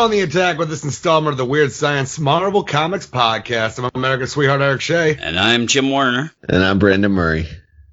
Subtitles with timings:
[0.00, 3.78] Back on the attack with this installment of the Weird Science Marvel Comics podcast.
[3.78, 5.14] I'm America's sweetheart Eric Shea.
[5.14, 6.32] And I'm Jim Warner.
[6.48, 7.46] And I'm Brandon Murray.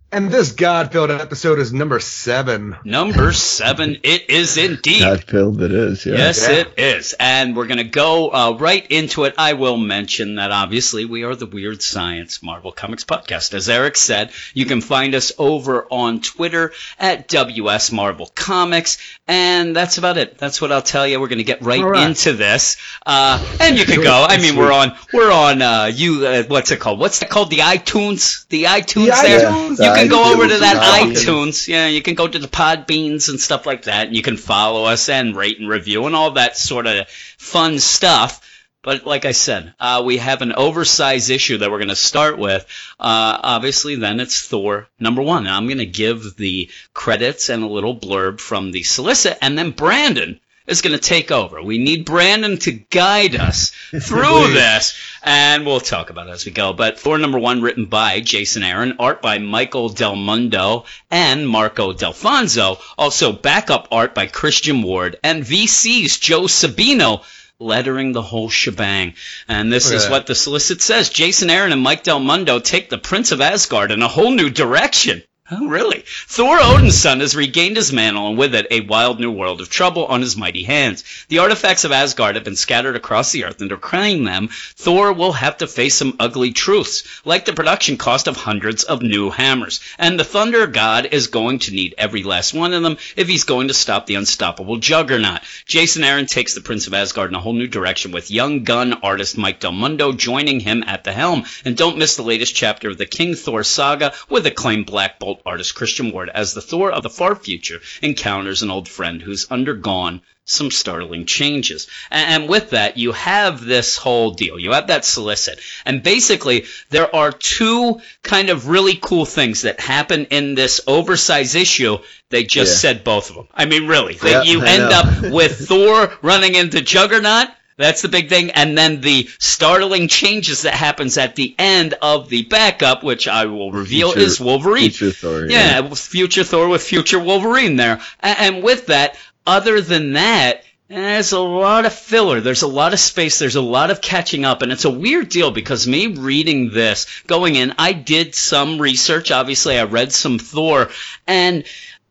[0.10, 2.78] And this God-filled episode is number seven.
[2.86, 5.02] Number seven, it is indeed.
[5.02, 6.14] God-filled it is, yeah.
[6.16, 6.56] Yes, Yeah.
[6.60, 7.14] it is.
[7.20, 9.36] And we're going to go uh, right into it.
[9.38, 13.54] I will mention that obviously we are the Weird Science Marvel Comics Podcast.
[13.54, 19.00] As Eric said, you can find us over on Twitter at WS Marvel Comics.
[19.28, 20.38] And that's about it.
[20.38, 21.20] That's what I'll tell you.
[21.20, 22.08] We're going to get right, All right.
[22.08, 22.78] into this.
[23.06, 24.26] Uh, and you can go.
[24.30, 26.98] I mean, we're on, we're on, uh, you, uh, what's it called?
[26.98, 27.50] What's that called?
[27.50, 28.48] The iTunes?
[28.48, 29.52] The iTunes The there?
[29.52, 29.78] iTunes?
[30.04, 31.68] You can go over to that iTunes.
[31.68, 34.86] Yeah, you can go to the Podbeans and stuff like that, and you can follow
[34.86, 37.08] us and rate and review and all that sort of
[37.38, 38.42] fun stuff.
[38.84, 42.38] But like I said, uh, we have an oversized issue that we're going to start
[42.38, 42.66] with.
[43.00, 45.46] Uh, obviously, then it's Thor number one.
[45.46, 49.58] And I'm going to give the credits and a little blurb from the solicit, and
[49.58, 51.62] then Brandon is going to take over.
[51.62, 53.70] We need Brandon to guide us
[54.02, 56.74] through this, and we'll talk about it as we go.
[56.74, 61.94] But Thor number one, written by Jason Aaron, art by Michael Del Mundo and Marco
[61.94, 62.80] D'Alfonso.
[62.98, 67.24] Also, backup art by Christian Ward and VC's Joe Sabino.
[67.60, 69.16] Lettering the whole shebang.
[69.48, 71.10] And this is what the solicit says.
[71.10, 74.52] Jason Aaron and Mike Del Mundo take the Prince of Asgard in a whole new
[74.52, 75.24] direction.
[75.50, 76.04] Oh, really?
[76.28, 80.06] Thor Odinson has regained his mantle and with it a wild new world of trouble
[80.06, 81.06] on his mighty hands.
[81.30, 85.32] The artifacts of Asgard have been scattered across the earth and claim them, Thor will
[85.32, 89.80] have to face some ugly truths, like the production cost of hundreds of new hammers.
[89.98, 93.46] And the Thunder God is going to need every last one of them if he's
[93.46, 95.40] going to stop the unstoppable juggernaut.
[95.66, 98.96] Jason Aaron takes the Prince of Asgard in a whole new direction with young gun
[99.02, 101.46] artist Mike Del Mundo joining him at the helm.
[101.64, 105.37] And don't miss the latest chapter of the King Thor saga with acclaimed Black Bolt
[105.46, 109.50] artist Christian Ward as the Thor of the far future encounters an old friend who's
[109.52, 111.88] undergone some startling changes.
[112.10, 114.58] And, with that, you have this whole deal.
[114.58, 115.60] You have that solicit.
[115.86, 121.56] And basically, there are two kind of really cool things that happen in this oversized
[121.56, 121.98] issue.
[122.30, 122.78] They just Yeah.
[122.94, 123.48] said both of them.
[123.54, 124.18] I mean, really.
[124.24, 124.90] Yeah, you I end know.
[125.00, 127.50] up with Thor running into Juggernaut.
[127.78, 128.52] That's the big thing.
[128.52, 133.46] And then the startling changes that happens at the end of the backup, which I
[133.46, 134.90] will reveal Future- is Wolverine.
[134.90, 135.46] Future Thor.
[135.46, 138.02] Yeah, with future Thor with future Wolverine there.
[138.20, 139.16] And with that,
[139.46, 142.40] other than that, there's a lot of filler.
[142.40, 143.40] There's a lot of space.
[143.40, 144.62] There's a lot of catching up.
[144.62, 149.30] And it's a weird deal because me reading this, going in, I did some research.
[149.30, 150.90] Obviously, I read some Thor.
[151.28, 151.66] And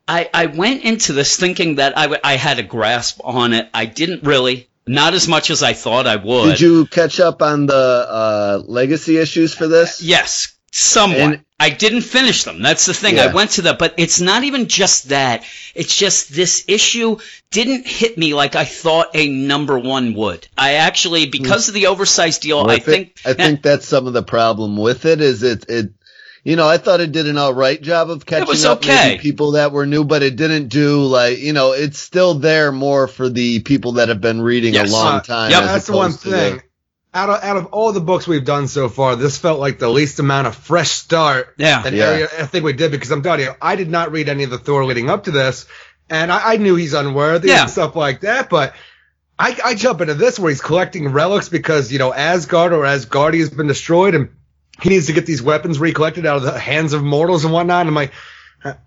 [0.07, 3.67] I, I went into this thinking that I, w- I had a grasp on it.
[3.73, 4.66] I didn't really.
[4.87, 6.51] Not as much as I thought I would.
[6.51, 10.01] Did you catch up on the uh, legacy issues for this?
[10.01, 11.19] Yes, somewhat.
[11.19, 12.61] And- I didn't finish them.
[12.61, 13.15] That's the thing.
[13.15, 13.25] Yeah.
[13.25, 15.43] I went to the, but it's not even just that.
[15.73, 17.17] It's just this issue
[17.49, 20.47] didn't hit me like I thought a number one would.
[20.55, 23.21] I actually, because of the oversized deal, Well, I thi- think.
[23.25, 25.19] I think that's some of the problem with it.
[25.19, 25.89] Is it it.
[26.43, 29.09] You know, I thought it did an all right job of catching up okay.
[29.09, 32.71] maybe people that were new, but it didn't do like you know, it's still there
[32.71, 34.89] more for the people that have been reading Yes.
[34.89, 35.51] a long Uh, time.
[35.51, 35.61] Yep.
[35.63, 36.61] as That's the one opposed to thing.
[37.13, 39.89] Out of out of all the books we've done so far, this felt like the
[39.89, 41.81] least amount of fresh start Yeah.
[41.81, 42.03] that Yeah.
[42.05, 44.49] area I think we did because I'm telling you, I did not read any of
[44.49, 45.65] the Thor leading up to this,
[46.09, 47.63] and I, I knew he's unworthy Yeah.
[47.63, 48.73] and stuff like that, but.
[49.39, 53.37] I, I jump into this where he's collecting relics because you know Asgard or Asgardia
[53.37, 54.29] has been destroyed and
[54.81, 57.81] he needs to get these weapons recollected out of the hands of mortals and whatnot.
[57.81, 58.13] And I'm like,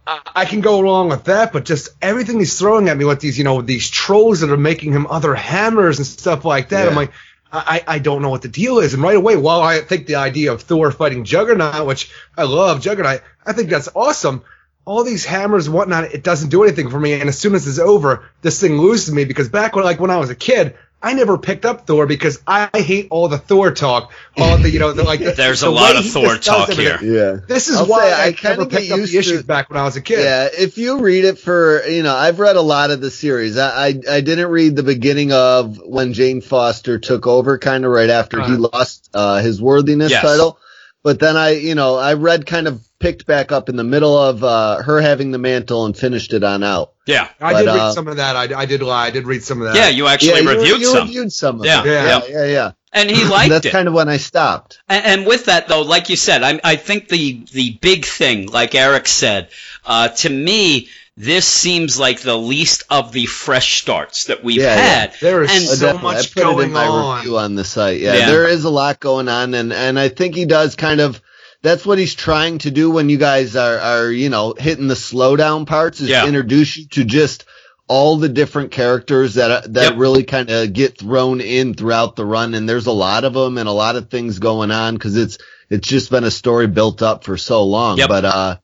[0.06, 3.20] I, I can go along with that, but just everything he's throwing at me with
[3.20, 6.88] these, you know, these trolls that are making him other hammers and stuff like that.
[6.88, 7.12] I'm like,
[7.52, 8.94] I, I don't know what the deal is.
[8.94, 12.80] And right away, while I think the idea of Thor fighting Juggernaut, which I love
[12.80, 14.42] Juggernaut, I think that's awesome.
[14.84, 17.14] All these hammers and whatnot, it doesn't do anything for me.
[17.14, 20.10] And as soon as it's over, this thing loses me because back when, like, when
[20.10, 23.70] I was a kid, I never picked up Thor because I hate all the Thor
[23.72, 24.12] talk.
[24.36, 26.98] All the, you know, the, like, the, There's a lot of Thor talk everything.
[27.08, 27.34] here.
[27.36, 27.40] Yeah.
[27.46, 29.46] This is I'll why I, I never kinda get picked up used the issues to-
[29.46, 30.18] back when I was a kid.
[30.20, 33.56] Yeah, if you read it for, you know, I've read a lot of the series.
[33.56, 37.92] I I, I didn't read the beginning of when Jane Foster took over, kind of
[37.92, 38.68] right after he Uh-huh.
[38.72, 40.22] lost uh, his worthiness Yes.
[40.22, 40.58] title.
[41.02, 44.16] But then I, you know, I read kind of picked back up in the middle
[44.16, 46.92] of uh, her having the mantle and finished it on out.
[47.06, 47.28] Yeah.
[47.40, 48.36] I But, did read uh, some of that.
[48.36, 49.06] I, I did lie.
[49.06, 49.74] I did read some of that.
[49.76, 51.06] Yeah, you actually yeah, you, reviewed you some.
[51.08, 51.82] reviewed some of Yeah.
[51.82, 51.86] it.
[51.86, 52.04] Yeah.
[52.04, 52.72] yeah, yeah, yeah.
[52.92, 53.68] and he liked That's it.
[53.70, 54.80] That's kind of when I stopped.
[54.88, 58.46] And, and with that, though, like you said, I, I think the the big thing,
[58.46, 59.48] like Eric said,
[59.86, 64.74] uh, to me, this seems like the least of the fresh starts that we've Yeah,
[64.76, 64.82] yeah.
[65.00, 65.14] had.
[65.20, 66.02] There is And- so definitely.
[66.02, 67.16] much I put it in going my on.
[67.18, 68.00] review on the site.
[68.00, 68.26] Yeah, Yeah.
[68.30, 71.20] there is a lot going on, and and I think he does kind of.
[71.62, 74.94] That's what he's trying to do when you guys are are you know hitting the
[74.94, 76.26] slowdown parts is Yeah.
[76.26, 77.44] introduce you to just
[77.86, 79.98] all the different characters that uh, that Yep.
[79.98, 83.58] really kind of get thrown in throughout the run, and there's a lot of them
[83.58, 87.02] and a lot of things going on because it's it's just been a story built
[87.02, 87.98] up for so long.
[87.98, 88.08] Yep.
[88.08, 88.56] But uh,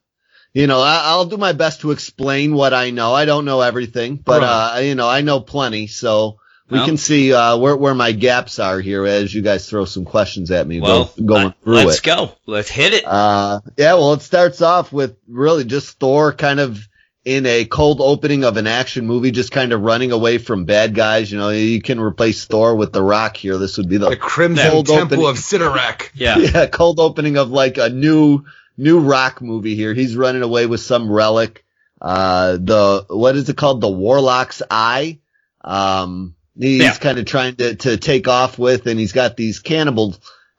[0.53, 3.13] you know, I, I'll do my best to explain what I know.
[3.13, 6.39] I don't know everything, but uh, you know, I know plenty, so.
[6.69, 6.85] We Well.
[6.85, 10.51] can see uh, where where my gaps are here as you guys throw some questions
[10.51, 10.81] at me.
[10.81, 12.03] Well, go, going uh, through let's it.
[12.03, 12.31] go.
[12.45, 13.05] Let's hit it.
[13.05, 16.77] Uh, yeah, well, it starts off with really just Thor kind of
[17.23, 20.93] in a cold opening of an action movie, just kind of running away from bad
[20.95, 21.29] guys.
[21.31, 23.57] You know, you can replace Thor with The Rock here.
[23.57, 25.29] This would be the, The Crimson Cold Temple opening.
[25.29, 26.09] of Cyttorak.
[26.15, 26.37] yeah.
[26.37, 28.45] yeah, cold opening of like a new,
[28.77, 29.93] new Rock movie here.
[29.93, 31.65] He's running away with some relic.
[32.01, 33.81] Uh, the, what is it called?
[33.81, 35.19] The Warlock's Eye.
[35.61, 36.93] Um, he's Yeah.
[36.95, 40.15] kind of trying to, to take off with, and he's got these cannibal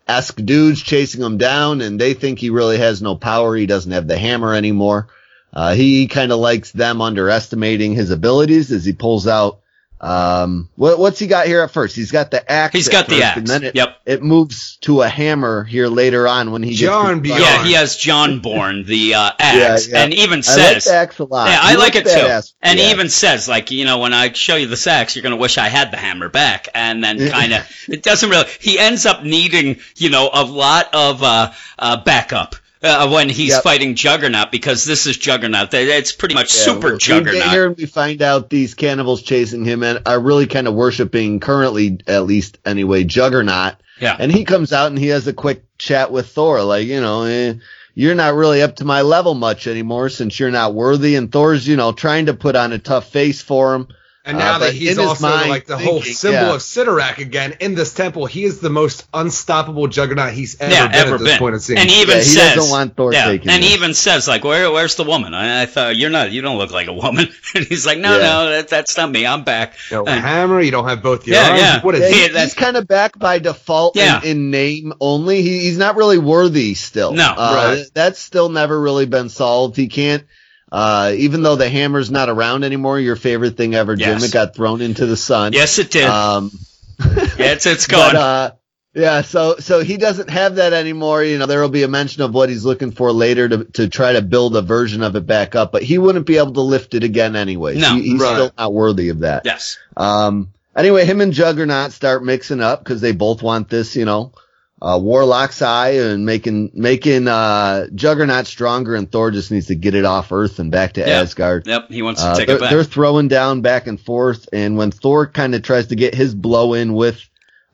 [0.07, 3.55] esque dudes chasing him down, and they think he really has no power.
[3.55, 5.09] He doesn't have the hammer anymore.
[5.53, 9.61] Uh, he kind of likes them underestimating his abilities as he pulls out.
[10.01, 11.97] Um, what, what's he got here at first?
[11.97, 12.75] He's got the axe.
[12.75, 13.37] He's got the first, axe.
[13.39, 14.01] and then it, Yep.
[14.07, 17.37] it moves to a hammer here later on when he John gets.
[17.37, 17.43] Beyond.
[17.43, 20.05] Yeah, he has Jarnbjorn, the uh, axe, Yeah, yeah.
[20.05, 21.51] and even I like says, the axe a lot.
[21.51, 22.11] Yeah, I He like it too.
[22.11, 22.53] badass.
[22.63, 25.33] And he even says, like, you know, when I show you the axe, you're going
[25.33, 26.69] to wish I had the hammer back.
[26.75, 30.95] And then kind of, it doesn't really, he ends up needing, you know, a lot
[30.95, 32.55] of uh, uh, backup.
[32.83, 33.63] Uh, when he's Yep.
[33.65, 35.75] fighting Juggernaut, because this is Juggernaut.
[35.75, 37.35] It's pretty much Yeah, super we- We Juggernaut.
[37.43, 40.75] get here and we find out these cannibals chasing him and are really kind of
[40.75, 43.75] worshiping currently, at least anyway, Juggernaut.
[44.01, 44.15] Yeah.
[44.17, 47.25] And he comes out and he has a quick chat with Thor, like, you know,
[47.25, 47.55] eh,
[47.97, 51.17] you're not really up to my level much anymore since you're not worthy.
[51.17, 53.89] And Thor's, you know, trying to put on a tough face for him.
[54.29, 56.55] And Uh, now that he's also mind like the whole symbol yeah.
[56.55, 60.87] of Cyttorak again in this temple, he is the most unstoppable juggernaut he's ever yeah,
[60.89, 61.39] been ever at this been.
[61.39, 61.79] point of seeing.
[61.79, 64.29] and he even Yeah, he says, doesn't want Thor yeah, taking and he even says,
[64.29, 65.33] like, where, where's the woman?
[65.33, 67.29] I, I thought you're not, you don't look like a woman.
[67.55, 68.23] and he's like, no, Yeah.
[68.23, 69.27] no, that, that's not me.
[69.27, 69.73] I'm back.
[69.91, 71.61] you know, Uh, hammer, you don't have both your Yeah, arms.
[71.63, 71.81] yeah.
[71.81, 72.33] What is Yeah, Yeah, he- it?
[72.35, 74.21] that's- he's kind of back by default Yeah.
[74.23, 75.41] in, in name only.
[75.41, 77.13] He, he's not really worthy still.
[77.13, 77.25] No.
[77.35, 77.87] uh, Right.
[77.95, 79.77] That's still never really been solved.
[79.77, 80.25] He can't,
[80.71, 84.55] uh, even though the hammer's not around anymore, your favorite thing ever, Jim, it got
[84.55, 85.53] thrown into the sun.
[85.53, 86.05] Yes, it did.
[86.05, 86.51] Um,
[87.01, 88.17] yeah, it's, it's but, gone.
[88.17, 88.51] uh,
[88.95, 91.23] yeah, so, so he doesn't have that anymore.
[91.23, 93.89] You know, there will be a mention of what he's looking for later to, to
[93.89, 96.63] try to build a version of it back up, but he wouldn't be able to
[96.63, 97.77] lift it again anyway.
[97.79, 97.95] No.
[97.95, 98.35] he, he's Right.
[98.35, 99.43] still not worthy of that.
[99.45, 99.79] yes.
[99.97, 104.33] Um, anyway, him and Juggernaut start mixing up because they both want this, you know,
[104.81, 109.95] uh, Warlock's eye and making, making, uh, Juggernaut stronger and Thor just needs to get
[109.95, 111.21] it off Earth and back to Yeah.
[111.21, 111.67] Asgard.
[111.67, 112.71] Yep, he wants to Uh, take they're, it back.
[112.71, 114.49] they're throwing down back and forth.
[114.53, 117.21] And when Thor kind of tries to get his blow in with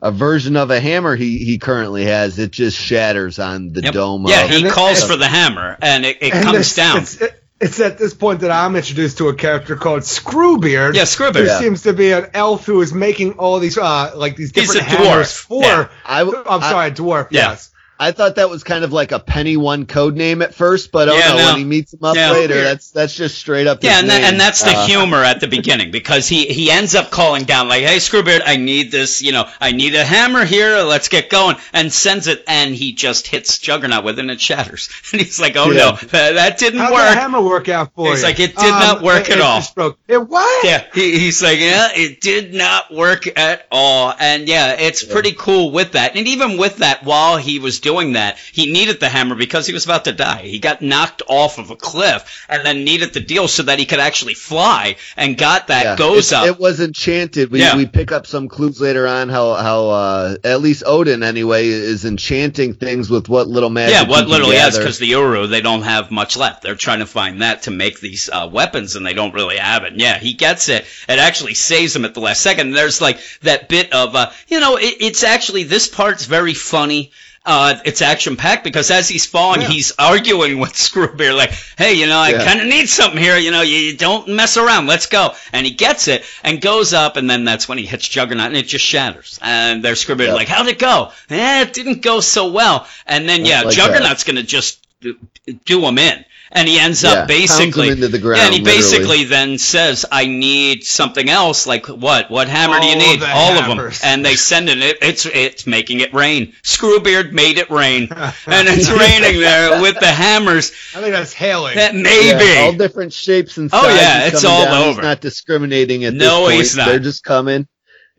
[0.01, 3.93] a version of a hammer he, he currently has, it just shatters on the Yep.
[3.93, 4.25] dome.
[4.27, 6.75] Yeah, of, he And it- calls for the hammer, and it, it And comes it's-
[6.75, 6.97] down.
[7.03, 10.95] It's, it- it's at this point that I'm introduced to a character called Screwbeard.
[10.95, 11.35] Yeah, Screwbeard.
[11.35, 11.59] Who Yeah.
[11.59, 14.87] seems to be an elf who is making all these, uh, like these He's different
[14.93, 15.35] a hammers dwarf.
[15.47, 15.63] for.
[15.63, 15.87] Yeah.
[16.05, 17.27] I, w- I'm I- sorry, a dwarf.
[17.31, 17.49] Yeah.
[17.51, 17.71] Yes.
[17.99, 21.07] I thought that was kind of like a penny one code name at first, but
[21.09, 21.45] oh Yeah, no, no.
[21.51, 22.31] when he meets him up Yeah.
[22.31, 23.83] later, that's that's just straight up.
[23.83, 26.69] Yeah, his and, that, and that's the Uh, humor at the beginning because he, he
[26.69, 29.21] ends up calling down like, "Hey, Screwbeard, I need this.
[29.21, 30.79] You know, I need a hammer here.
[30.81, 34.41] Let's get going." And sends it, and he just hits Juggernaut with it, and it
[34.41, 34.89] shatters.
[35.13, 35.77] And he's like, "Oh Yeah.
[35.77, 38.25] no, that, that didn't How'd work." the hammer work out for He's you?
[38.27, 39.97] like, "It did not work at it all." just broke.
[40.07, 40.65] It what?
[40.65, 44.13] Yeah, he, he's like, yeah, it did not work at all.
[44.19, 46.15] And yeah, it's pretty cool with that.
[46.17, 49.73] And even with that, while he was doing that, he needed the hammer because he
[49.73, 50.41] was about to die.
[50.41, 53.85] He got knocked off of a cliff and then needed the deal so that he
[53.85, 56.47] could actually fly and got that yeah, goes it, up.
[56.47, 57.51] It was enchanted.
[57.51, 57.77] We Yeah.
[57.77, 62.05] we pick up some clues later on how how uh, at least Odin anyway is
[62.05, 63.93] enchanting things with what little magic.
[63.93, 66.63] yeah, what little he has, because the Uru, they don't have much left.
[66.63, 69.83] They're trying to find that to make these uh, weapons, and they don't really have
[69.83, 69.93] it.
[69.95, 70.85] Yeah, he gets it.
[71.07, 72.71] It actually saves him at the last second.
[72.71, 77.11] There's like that bit of, uh, you know, it, it's actually, this part's very funny.
[77.45, 79.67] Uh, it's action packed because as he's falling, Yeah.
[79.67, 82.43] he's arguing with Screwbeard, like, "Hey, you know, I Yeah.
[82.43, 83.37] kind of need something here.
[83.37, 84.87] You know, you, you don't mess around.
[84.87, 88.07] Let's go." And he gets it and goes up, and then that's when he hits
[88.07, 89.37] Juggernaut, and it just shatters.
[89.43, 90.33] And there's Screwbeard, Yeah.
[90.33, 92.87] like, "How'd it go?" Eh, it didn't go so well.
[93.05, 93.75] And then yeah, Like.
[93.75, 95.17] Juggernaut's gonna just do-
[95.65, 96.25] do him in.
[96.57, 98.63] And he ends Yeah, up pounds him basically into the yeah, and he literally.
[98.81, 101.67] basically then says, "I need something else.
[101.67, 102.31] Like what?
[102.31, 103.19] What hammer do you need?
[103.19, 103.97] the All hammers.
[103.97, 104.77] of them." And they send it.
[104.79, 104.97] it.
[105.01, 106.53] It's it's making it rain.
[106.63, 110.71] Screwbeard made it rain, and it's raining there with the hammers.
[110.95, 111.75] I think that's hailing.
[111.75, 112.45] That maybe.
[112.45, 113.89] Yeah, all different shapes and sizes.
[113.91, 114.73] Oh, yeah, it's all down.
[114.83, 115.01] over.
[115.01, 116.55] He's not discriminating at No, this point.
[116.55, 116.85] he's not.
[116.87, 117.67] They're just coming.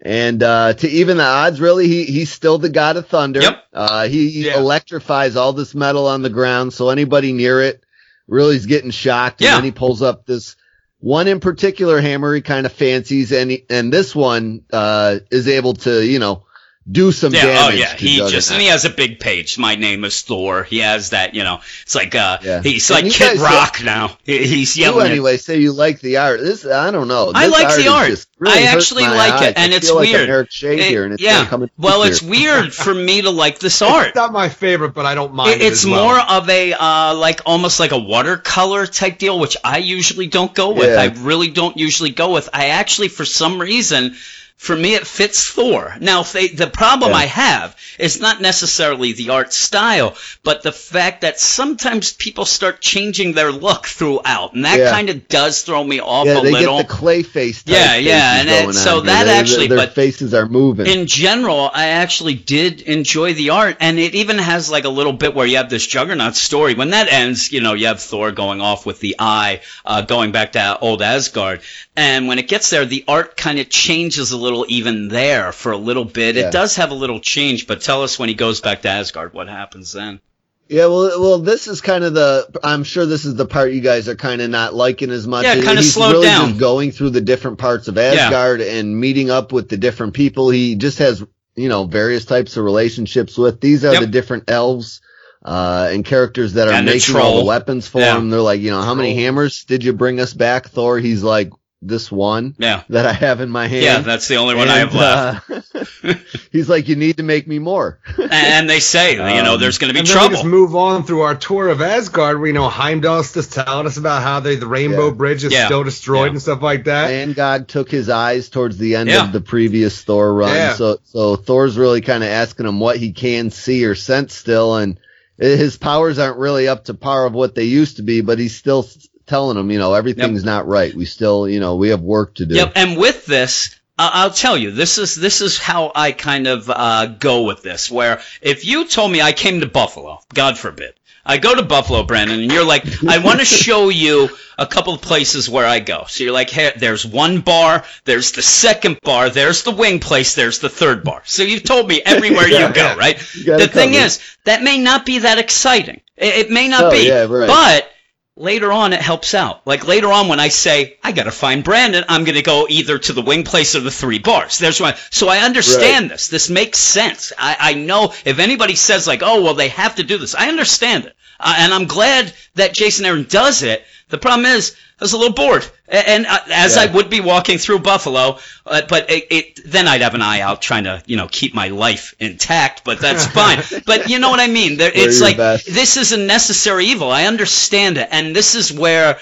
[0.03, 3.41] And uh, to even the odds, really, he he's still the god of thunder.
[3.41, 3.65] Yep.
[3.73, 4.59] Uh, he Yeah.
[4.59, 7.83] electrifies all this metal on the ground, so anybody near it
[8.27, 9.41] really is getting shocked.
[9.41, 9.51] Yeah.
[9.51, 10.57] And then he pulls up this
[10.99, 15.49] one in particular hammer he kind of fancies, and he, and this one uh, is
[15.49, 16.46] able to you know
[16.89, 17.61] do some Yeah, damage.
[17.75, 18.31] oh yeah, to he Juggernaut.
[18.33, 19.59] just and he has a big page.
[19.59, 20.63] My name is Thor.
[20.63, 21.61] He has that, you know.
[21.83, 22.63] It's like uh, Yeah.
[22.63, 24.17] he's And like Kid guys- Rock now.
[24.25, 25.07] He's You yelling.
[25.07, 26.41] at- anyway say you like the art.
[26.41, 27.33] This I don't know.
[27.35, 28.27] I This like the art.
[28.39, 29.43] really I actually like eyes.
[29.49, 30.29] it, and I it's feel like I'm weird.
[30.31, 31.39] Eric Shea It- here, and it's yeah.
[31.39, 32.13] gonna come well, here.
[32.13, 34.09] it's weird for me to like this art.
[34.09, 35.51] It's not my favorite, but I don't mind.
[35.55, 36.05] It- it it's as well.
[36.05, 40.55] more of a uh, like almost like a watercolor type deal, which I usually don't
[40.55, 40.89] go with.
[40.91, 41.01] Yeah.
[41.03, 42.49] I really don't usually go with.
[42.53, 44.15] I actually, for some reason,
[44.57, 45.95] for me, it fits Thor.
[46.01, 47.19] Now, they, the problem Yeah.
[47.19, 52.81] I have is not necessarily the art style, but the fact that sometimes people start
[52.81, 54.91] changing their look throughout, and that Yeah.
[54.91, 56.79] kind of does throw me off yeah, a they little.
[56.79, 57.63] get the clay face.
[57.67, 60.87] Yeah, yeah, and so that They- actually- their but faces are moving.
[60.87, 65.13] in general, I actually did enjoy the art, and it even has like a little
[65.13, 66.75] bit where you have this Juggernaut story.
[66.75, 70.33] When that ends, you know, you have Thor going off with the eye, uh, going
[70.33, 71.61] back to old Asgard,
[71.95, 75.73] and when it gets there, the art kind of changes a little even there for
[75.73, 76.37] a little bit.
[76.37, 76.49] Yeah.
[76.49, 79.33] It does have a little change, but tell us when he goes back to Asgard,
[79.35, 80.21] what happens then?
[80.69, 82.49] Yeah, well, well, this is kind of the.
[82.65, 85.45] I'm sure this is the part you guys are kind of not liking as much.
[85.45, 86.49] Yeah, kinda He's slowed really down.
[86.49, 90.51] Just going through the different parts of Asgard and meeting up with the different people.
[90.51, 91.23] He just has,
[91.55, 93.61] you know, various types of relationships with.
[93.61, 94.01] These are Yep.
[94.01, 95.01] the different elves.
[95.45, 98.17] Uh, and characters that are And making all the weapons for Yeah.
[98.19, 98.31] him.
[98.31, 100.99] They're like, you know, how many hammers did you bring us back, Thor?
[100.99, 101.51] He's like,
[101.83, 102.83] this one Yeah.
[102.89, 103.85] that I have in my hand.
[103.85, 105.51] Yeah, that's the only one I have left.
[105.51, 105.75] left.
[106.05, 106.15] uh,
[106.53, 108.01] he's like, you need to make me more.
[108.19, 110.35] and they say, you know, Um, there's going to be And then we trouble.
[110.37, 112.39] just move on through our tour of Asgard.
[112.39, 115.15] where, you know Heimdall's just telling us about how they, the Rainbow Yeah.
[115.15, 115.67] Bridge is Yeah.
[115.67, 116.31] still destroyed Yeah.
[116.31, 117.11] and stuff like that.
[117.11, 119.25] And God took his eyes towards the end Yeah.
[119.27, 120.55] of the previous Thor run.
[120.55, 120.75] Yeah.
[120.75, 124.77] So, so Thor's really kind of asking him what he can see or sense still.
[124.77, 124.99] And
[125.39, 128.57] his powers aren't really up to par of what they used to be, but he's
[128.57, 130.95] still s- telling them, you know, everything's not right.
[130.95, 132.55] We still, you know, we have work to do.
[132.55, 136.47] Yep, and with this, I- I'll tell you, this is this is how I kind
[136.47, 137.91] of uh, go with this.
[137.91, 140.93] Where if you told me I came to Buffalo, God forbid,
[141.25, 144.29] I go to Buffalo, Brandon, and you're like, I want to show you
[144.59, 146.05] a couple of places where I go.
[146.09, 150.35] So you're like, hey, there's one bar, there's the second bar, there's the wing place,
[150.37, 151.23] there's the third bar.
[151.25, 153.17] So you've told me everywhere Yeah, you go, right?
[153.45, 154.05] got The thing covered.
[154.07, 156.01] is, that may not be that exciting.
[156.17, 157.49] It, it may not Oh, be, yeah, right.
[157.49, 157.91] but
[158.37, 159.67] later on it helps out.
[159.67, 163.13] Like later on when I say I gotta find Brandon, I'm gonna go either to
[163.13, 164.59] the wing place or the three bars.
[164.59, 164.95] There's one.
[165.11, 166.29] So I understand this.
[166.29, 167.33] This makes sense.
[167.39, 170.35] I, I know if anybody says like, oh well, they have to do this.
[170.35, 173.85] I understand it, uh, and I'm glad that Jason Aaron does it.
[174.09, 176.83] The problem is I was a little bored, A- and uh, as Yeah.
[176.83, 180.41] I would be walking through Buffalo, uh, but it, it then I'd have an eye
[180.41, 182.85] out trying to you know keep my life intact.
[182.85, 183.63] But that's fine.
[183.85, 184.77] but you know what I mean?
[184.77, 185.67] There, it's like best.
[185.67, 187.11] this is a necessary evil.
[187.11, 189.19] I understand it, and this is where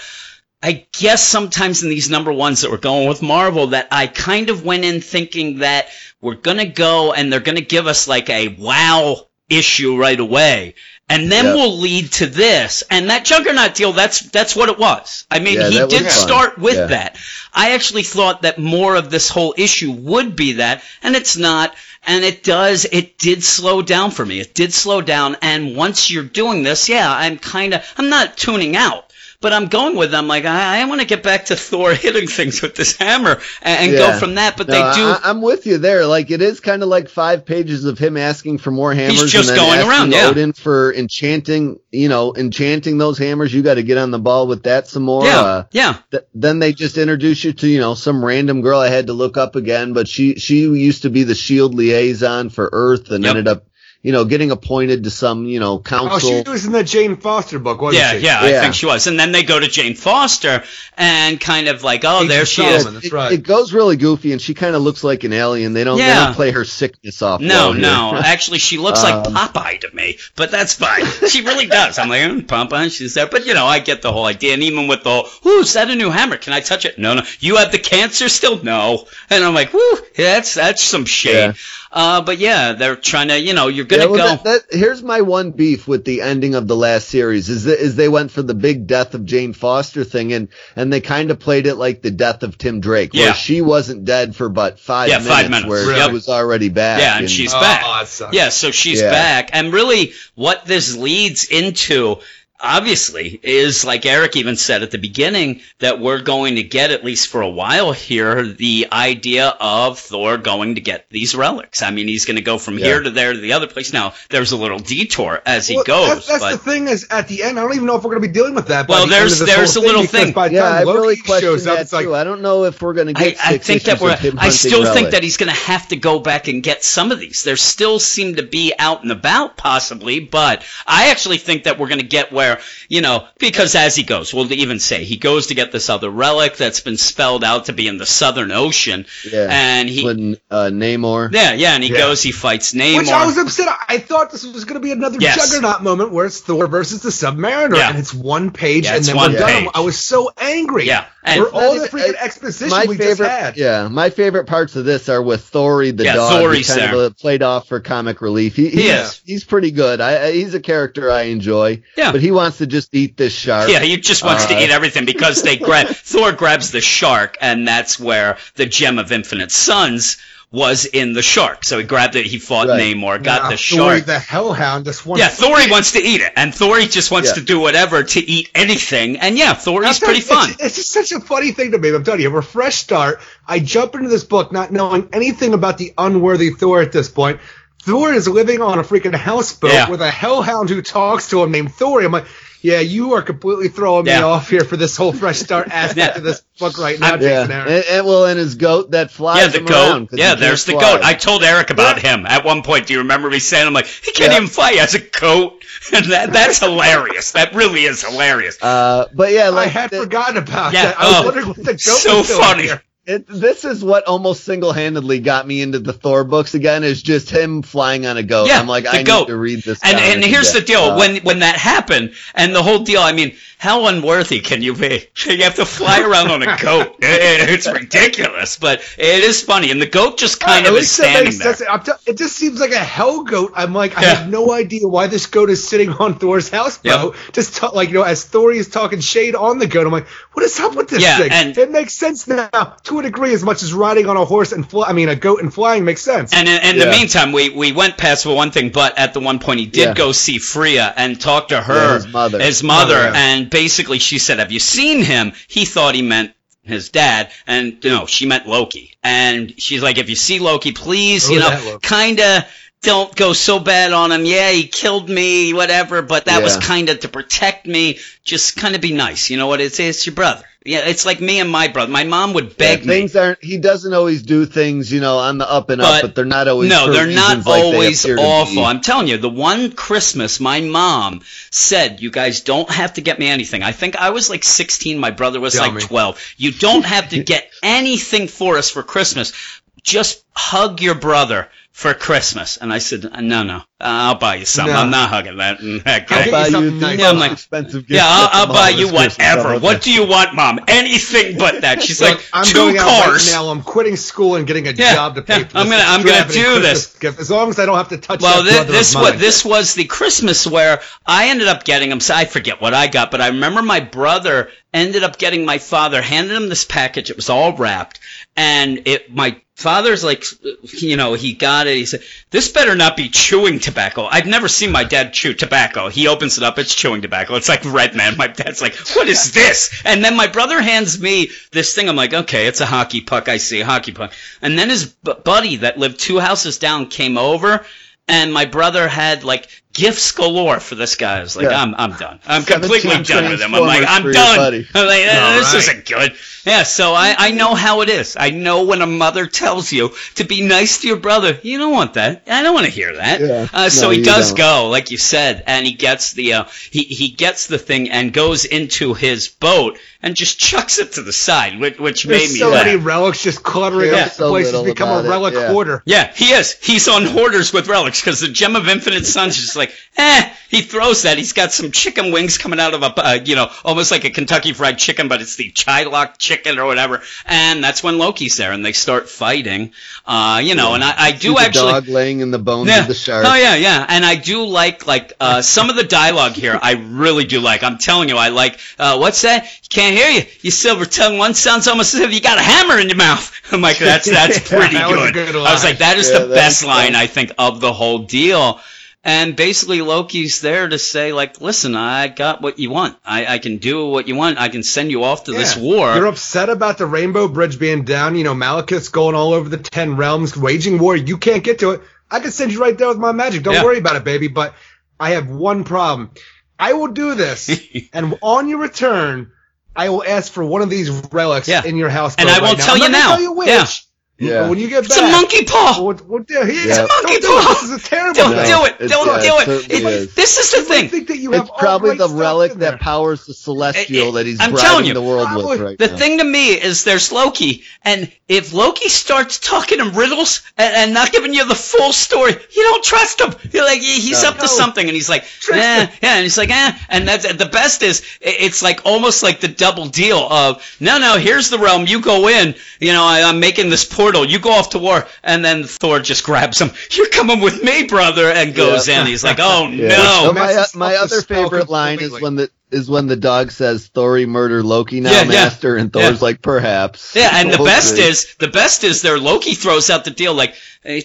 [0.62, 4.50] I guess sometimes in these number ones that we're going with Marvel, that I kind
[4.50, 5.88] of went in thinking that
[6.20, 10.74] we're gonna go and they're gonna give us like a wow issue right away.
[11.08, 11.54] And then Yep.
[11.54, 12.82] we'll lead to this.
[12.90, 15.26] And that Juggernaut deal, that's that's what it was.
[15.30, 16.86] I mean, Yeah, he did start with Yeah.
[16.86, 17.16] that.
[17.52, 21.74] I actually thought that more of this whole issue would be that, and it's not.
[22.06, 24.38] And it does, it did slow down for me.
[24.38, 25.38] It did slow down.
[25.40, 29.03] And once you're doing this, yeah, I'm kind of, I'm not tuning out.
[29.44, 30.26] But I'm going with them.
[30.26, 33.90] Like I, I want to get back to Thor hitting things with this hammer and,
[33.90, 34.56] and go from that.
[34.56, 35.04] But No, they do.
[35.06, 36.06] I, I'm with you there.
[36.06, 39.20] Like it is kind of like five pages of him asking for more hammers.
[39.20, 40.28] He's just and then going around, yeah.
[40.28, 43.52] Odin for enchanting, you know, enchanting those hammers.
[43.52, 45.24] You got to get on the ball with that some more.
[45.26, 45.98] yeah, Uh, yeah.
[46.10, 49.12] th- then they just introduce you to you know some random girl I had to
[49.12, 53.22] look up again, but she she used to be the Shield liaison for Earth and
[53.24, 53.30] Yep.
[53.30, 53.66] ended up
[54.04, 56.30] you know getting appointed to some you know council.
[56.30, 58.24] Oh, she was in the Jane Foster book, wasn't Yeah, she?
[58.24, 59.08] yeah, I think she was.
[59.08, 60.62] And then they go to Jane Foster
[60.96, 62.78] and kind of like, oh, Agent there she Solomon.
[62.78, 62.92] is.
[62.94, 63.32] That's it, right.
[63.32, 65.72] it goes really goofy, and she kind of looks like an alien.
[65.72, 67.40] They don't, they don't play her sickness off.
[67.40, 68.14] No, well no.
[68.24, 71.04] Actually, she looks like Um, Popeye to me, but that's fine.
[71.28, 71.98] She really does.
[71.98, 73.26] I'm like, mm, Popeye, she's there.
[73.26, 74.52] But, you know, I get the whole idea.
[74.54, 76.36] And even with the whole, ooh, is that a new hammer?
[76.36, 76.98] Can I touch it?
[76.98, 77.22] No, no.
[77.40, 78.62] You have the cancer still?
[78.62, 79.06] No.
[79.30, 79.80] And I'm like, whoo,
[80.16, 81.32] yeah, that's, that's some shade.
[81.34, 81.52] Yeah.
[81.96, 84.42] Uh, but yeah, they're trying to, you know, you're going Yeah, to well, go.
[84.42, 87.78] that, that, here's my one beef with the ending of the last series is that
[87.78, 91.30] is they went for the big death of Jane Foster thing and and they kind
[91.30, 93.26] of played it like the death of Tim Drake, Yeah.
[93.26, 95.68] where she wasn't dead for but five Yeah, minutes, five minutes.
[95.70, 96.06] where Really?
[96.08, 96.98] she was already back.
[96.98, 97.82] Yeah, and she's Oh, back.
[97.84, 98.34] that sucks.
[98.34, 99.10] Yeah, so she's Yeah.
[99.12, 99.50] back.
[99.52, 102.18] And really, what this leads into,
[102.64, 107.04] obviously is like Eric even said at the beginning that we're going to get at
[107.04, 111.82] least for a while here the idea of Thor going to get these relics.
[111.82, 112.86] I mean, he's going to go from Yeah.
[112.86, 113.92] here to there to the other place.
[113.92, 117.28] Now there's a little detour as he goes, That's, that's but the thing is at
[117.28, 118.88] the end, I don't even know if we're going to be dealing with that.
[118.88, 120.32] Well, the there's- of there's whole a little thing.
[120.32, 122.14] By the Yeah, time I really question shows up, that it's like too.
[122.14, 124.10] I don't know if we're going to I, get I six think that we're.
[124.10, 127.12] I hunting still think that he's going to have to go back and get some
[127.12, 127.44] of these.
[127.44, 131.88] There still seem to be out and about, possibly, but I actually think that we're
[131.88, 132.53] going to get where
[132.88, 136.10] you know because as he goes, we'll even say he goes to get this other
[136.10, 139.48] relic that's been spelled out to be in the Southern Ocean, Yeah.
[139.50, 140.04] and he.
[140.04, 141.32] when uh, Namor.
[141.32, 141.98] yeah, yeah, and he Yeah.
[141.98, 142.98] goes, he fights Namor.
[142.98, 143.68] Which I was upset.
[143.88, 145.36] I thought this was going to be another Yes.
[145.50, 147.90] Juggernaut moment where it's Thor versus the Submariner, Yeah.
[147.90, 149.48] and it's one page, Yeah, and it's then one we're done.
[149.50, 149.68] page.
[149.74, 150.86] I was so angry.
[150.86, 153.56] Yeah, and- for all the freaking exposition my we favorite, just had.
[153.56, 156.32] yeah, my favorite parts of this are with Thori the Yeah, dog.
[156.42, 158.56] Thori's He's kind of played off for comic relief.
[158.56, 159.22] He, He he's, is.
[159.24, 160.00] He's pretty good.
[160.00, 161.82] I, I, he's a character I enjoy.
[161.96, 162.12] Yeah.
[162.12, 163.68] But he wants to just eat this shark.
[163.70, 167.36] Yeah, he just wants to Uh, eat everything because they grab Thor grabs the shark,
[167.40, 170.18] and that's where the gem of infinite suns
[170.54, 171.64] was in the shark.
[171.64, 172.26] So he grabbed it.
[172.26, 172.94] He fought Right.
[172.94, 174.06] Namor, got Now, the Thor, shark.
[174.06, 177.34] the Hellhound, just wants Yeah, Thor wants to eat it, and Thor just wants Yeah.
[177.34, 179.16] to do whatever to eat anything.
[179.18, 180.54] And yeah, Thor is That's pretty it's- fun.
[180.60, 181.88] It's, just such a funny thing to me.
[181.92, 183.20] I'm telling you, a fresh start.
[183.48, 187.40] I jump into this book not knowing anything about the unworthy Thor at this point.
[187.82, 189.90] Thor is living on a freaking houseboat Yeah.
[189.90, 192.04] with a hellhound who talks to him named Thori.
[192.06, 192.24] I'm like,
[192.64, 194.20] yeah, you are completely throwing Yeah.
[194.20, 196.16] me off here for this whole fresh start aspect Yeah.
[196.16, 197.28] of this book right now, I'm- Yeah.
[197.28, 197.50] Aaron.
[197.52, 200.72] And, and well, and his goat that flies Yeah, the him around Yeah, there's the
[200.72, 201.04] can't goat.
[201.04, 202.16] I told Eric about Yeah.
[202.16, 202.86] him at one point.
[202.86, 204.38] Do you remember me saying, "I'm like, he can't Yeah.
[204.38, 204.72] even fly.
[204.72, 207.32] He has a goat." and that that's hilarious.
[207.32, 208.56] That really is hilarious.
[208.62, 210.98] Uh, but yeah, like, I had the- forgotten about Yeah, that.
[211.00, 212.62] I was oh, wondering what the goat so was doing funny.
[212.62, 212.82] here.
[213.06, 216.84] It, this is what almost single-handedly got me into the Thor books again.
[216.84, 218.46] Is just him flying on a goat.
[218.48, 219.28] Yeah, I'm like, I goat.
[219.28, 219.78] need to read this.
[219.84, 223.02] And and here's the deal: Uh, when when that happened, and the whole deal.
[223.02, 225.06] I mean, how unworthy can you be?
[225.26, 226.96] You have to fly around on a goat.
[227.02, 229.70] It- it's ridiculous, but it is funny.
[229.70, 231.54] And the goat just kind of is standing there.
[231.54, 233.52] tell- it just seems like a hell goat.
[233.54, 236.78] I'm like, I have no idea why this goat is sitting on Thor's house.
[236.84, 237.16] houseboat.
[237.32, 240.06] Just ta- like you know, as Thor is talking shade on the goat, I'm like,
[240.32, 241.30] what is up with this Yeah, thing?
[241.32, 244.52] and- it makes sense now to a degree, as much as riding on a horse
[244.52, 244.88] and fly.
[244.88, 246.32] I mean, a goat and flying makes sense.
[246.32, 246.84] And in, in Yeah.
[246.86, 249.66] the meantime, we, we went past for one thing, but at the one point he
[249.66, 249.94] did Yeah.
[249.94, 252.38] go see Freya and talk to her, Yeah, his mother.
[252.40, 253.12] his mother, Oh, yeah.
[253.14, 257.76] and basically she said, "Have you seen him?" He thought he meant his dad, and
[257.84, 258.92] no, she meant Loki.
[259.02, 262.44] And she's like, "If you see Loki, please, Oh, you know, kind of."
[262.84, 264.24] Don't go so bad on him.
[264.24, 267.98] Yeah, he killed me, whatever, but that was kind of to protect me.
[268.24, 269.30] Just kind of be nice.
[269.30, 269.60] You know what?
[269.60, 270.44] It's, it's your brother.
[270.66, 271.92] Yeah, it's like me and my brother.
[271.92, 272.86] My mom would yeah, beg me.
[272.86, 273.42] things aren't.
[273.44, 276.24] He doesn't always do things, you know, on the up and But- up, but they're
[276.24, 276.70] not always.
[276.70, 278.64] No, they're not reasons like they always appear to awful.
[278.64, 281.20] I'm telling you, the one Christmas my mom
[281.50, 284.98] said, "You guys don't have to get me anything." I think I was like 16,
[284.98, 285.80] my brother was Dummy.
[285.80, 286.34] like 12.
[286.38, 289.34] You don't have to get anything for us for Christmas.
[289.82, 292.56] Just hug your brother for Christmas.
[292.56, 294.72] And I said, "No, no, I'll buy you something.
[294.72, 294.80] No.
[294.82, 296.98] I'm not hugging that." that I'll guy." get I'll buy you you something the nice.
[297.00, 297.90] Yeah, I'm like, expensive gift.
[297.90, 299.16] Yeah, I'll, I'll buy you this Christmas.
[299.18, 299.48] How whatever.
[299.54, 300.60] about What do you want, mom?
[300.68, 301.82] Anything but that.
[301.82, 303.26] She's Look, like, I'm two going out cars.
[303.26, 303.48] right now.
[303.50, 305.90] I'm quitting school and getting a Yeah, job to pay yeah, for I'm this gonna-
[305.98, 306.96] I'm gonna extravagant do this.
[306.98, 309.10] Gift, as long as I don't have to touch Well, that thi- this of was
[309.10, 309.18] mine.
[309.18, 311.98] this was the Christmas where I ended up getting him.
[312.00, 315.58] So I forget what I got, but I remember my brother ended up getting my
[315.58, 317.10] father handed him this package.
[317.10, 317.98] It was all wrapped,
[318.36, 320.24] and it my father's like,
[320.72, 321.76] you know, he got it.
[321.76, 325.88] He said, "This better not be chewing tobacco." I've never seen my dad chew tobacco.
[325.88, 327.34] He opens it up, it's chewing tobacco.
[327.36, 328.16] It's like Red Man.
[328.16, 331.88] My dad's like, "What is this?" And then my brother hands me this thing.
[331.88, 333.28] I'm like, "Okay, it's a hockey puck.
[333.28, 334.12] I see a hockey puck."
[334.42, 337.64] And then his bu- buddy that lived two houses down came over
[338.08, 341.18] and my brother had like gifts galore for this guy.
[341.18, 341.60] I was like, Yeah.
[341.60, 342.20] I'm, I'm done.
[342.26, 343.54] I'm completely done with him.
[343.54, 344.66] I'm like, I'm done.
[344.74, 345.58] I'm like, eh, this right.
[345.68, 346.14] isn't good.
[346.46, 348.16] Yeah, so I, I know how it is.
[348.20, 351.38] I know when a mother tells you to be nice to your brother.
[351.42, 352.22] You don't want that.
[352.28, 353.20] I don't want to hear that.
[353.20, 353.48] Yeah.
[353.52, 354.36] Uh, so No, he does don't.
[354.38, 358.12] go, like you said, and he gets the uh, he he gets the thing and
[358.12, 362.38] goes into his boat and just chucks it to the side, which, which made me
[362.38, 362.66] so laugh.
[362.66, 364.44] many relics just cluttering Yeah, up the so place.
[364.48, 365.50] It's little become a about it, relic yeah.
[365.50, 365.82] hoarder.
[365.86, 366.52] Yeah, he is.
[366.60, 369.63] He's on hoarders with relics because the gem of infinite sun's just like,
[369.96, 370.30] eh.
[370.50, 371.18] He throws that.
[371.18, 374.10] He's got some chicken wings coming out of a, uh, you know, almost like a
[374.10, 377.02] Kentucky Fried Chicken, but it's the Chilok chicken or whatever.
[377.26, 379.72] And that's when Loki's there, and they start fighting.
[380.06, 381.72] Uh, you know, and I, I do the actually.
[381.72, 382.82] dog laying in the bones Yeah.
[382.82, 383.24] of the shark.
[383.26, 386.56] Oh yeah, yeah, and I do like like uh, some of the dialogue here.
[386.60, 387.64] I really do like.
[387.64, 388.60] I'm telling you, I like.
[388.78, 389.46] Uh, what's that?
[389.70, 390.22] Can't hear you.
[390.42, 391.18] You silver tongue.
[391.18, 393.32] One sounds almost as if you got a hammer in your mouth.
[393.52, 395.32] I'm like, that's that's Yeah, pretty that was a good.
[395.32, 396.94] good I was like, that is Yeah, the best line.
[396.94, 398.60] I think of the whole deal.
[399.06, 402.96] And basically, Loki's there to say, like, listen, I got what you want.
[403.04, 404.38] I, I can do what you want.
[404.38, 405.94] I can send you off to this war.
[405.94, 408.16] You're upset about the Rainbow Bridge being down.
[408.16, 410.96] You know, Malekith's going all over the Ten Realms, waging war.
[410.96, 411.82] You can't get to it.
[412.10, 413.42] I can send you right there with my magic.
[413.42, 413.64] Don't Yeah.
[413.64, 414.28] worry about it, baby.
[414.28, 414.54] But
[414.98, 416.10] I have one problem.
[416.58, 417.50] I will do this,
[417.92, 419.32] and on your return,
[419.76, 421.62] I will ask for one of these relics Yeah.
[421.64, 422.14] in your house.
[422.16, 423.08] And I won't tell I'm you now.
[423.08, 423.84] Tell you which.
[424.16, 424.30] Yeah.
[424.30, 424.48] Yeah.
[424.48, 425.76] When you get it's back, a monkey paw.
[425.82, 427.42] We'll, we'll yeah, It's a don't monkey do it.
[427.44, 427.54] paw.
[427.54, 428.88] This is a terrible Don't No, do it.
[428.88, 429.70] Don't yeah, do it it.
[429.72, 430.14] It- is.
[430.14, 430.88] this is the I thing.
[430.88, 432.70] think that you have It's all probably the relic in there.
[432.72, 435.60] that powers the celestial It- it- that he's I'm telling you, the world probably with
[435.60, 435.96] right The now.
[435.96, 440.94] thing to me is there's Loki, and if Loki starts talking in riddles and, and
[440.94, 443.34] not giving you the full story, you don't trust him.
[443.52, 444.28] You're like he's No.
[444.28, 444.46] up to No.
[444.46, 447.82] something, and he's like, Trust eh, yeah, and he's like, eh, and that's the best
[447.82, 452.00] is it's like almost like the double deal of no, no, here's the realm, you
[452.00, 455.42] go in, you know, I, I'm making this portal, you go off to war, and
[455.44, 459.00] then Thor just grabs him, you're coming with me, brother, and goes Yeah.
[459.00, 459.06] in.
[459.06, 459.88] He's like, oh Yeah.
[459.88, 463.14] no, So my uh, Messes my other favorite line is when the is when the
[463.16, 465.28] dog says Thori murder Loki now, Yeah, yeah.
[465.28, 466.24] Master, and Thor's Yeah.
[466.24, 467.14] like perhaps.
[467.14, 469.18] Yeah, and the best is the best is there.
[469.18, 471.02] Loki throws out the deal like, hey,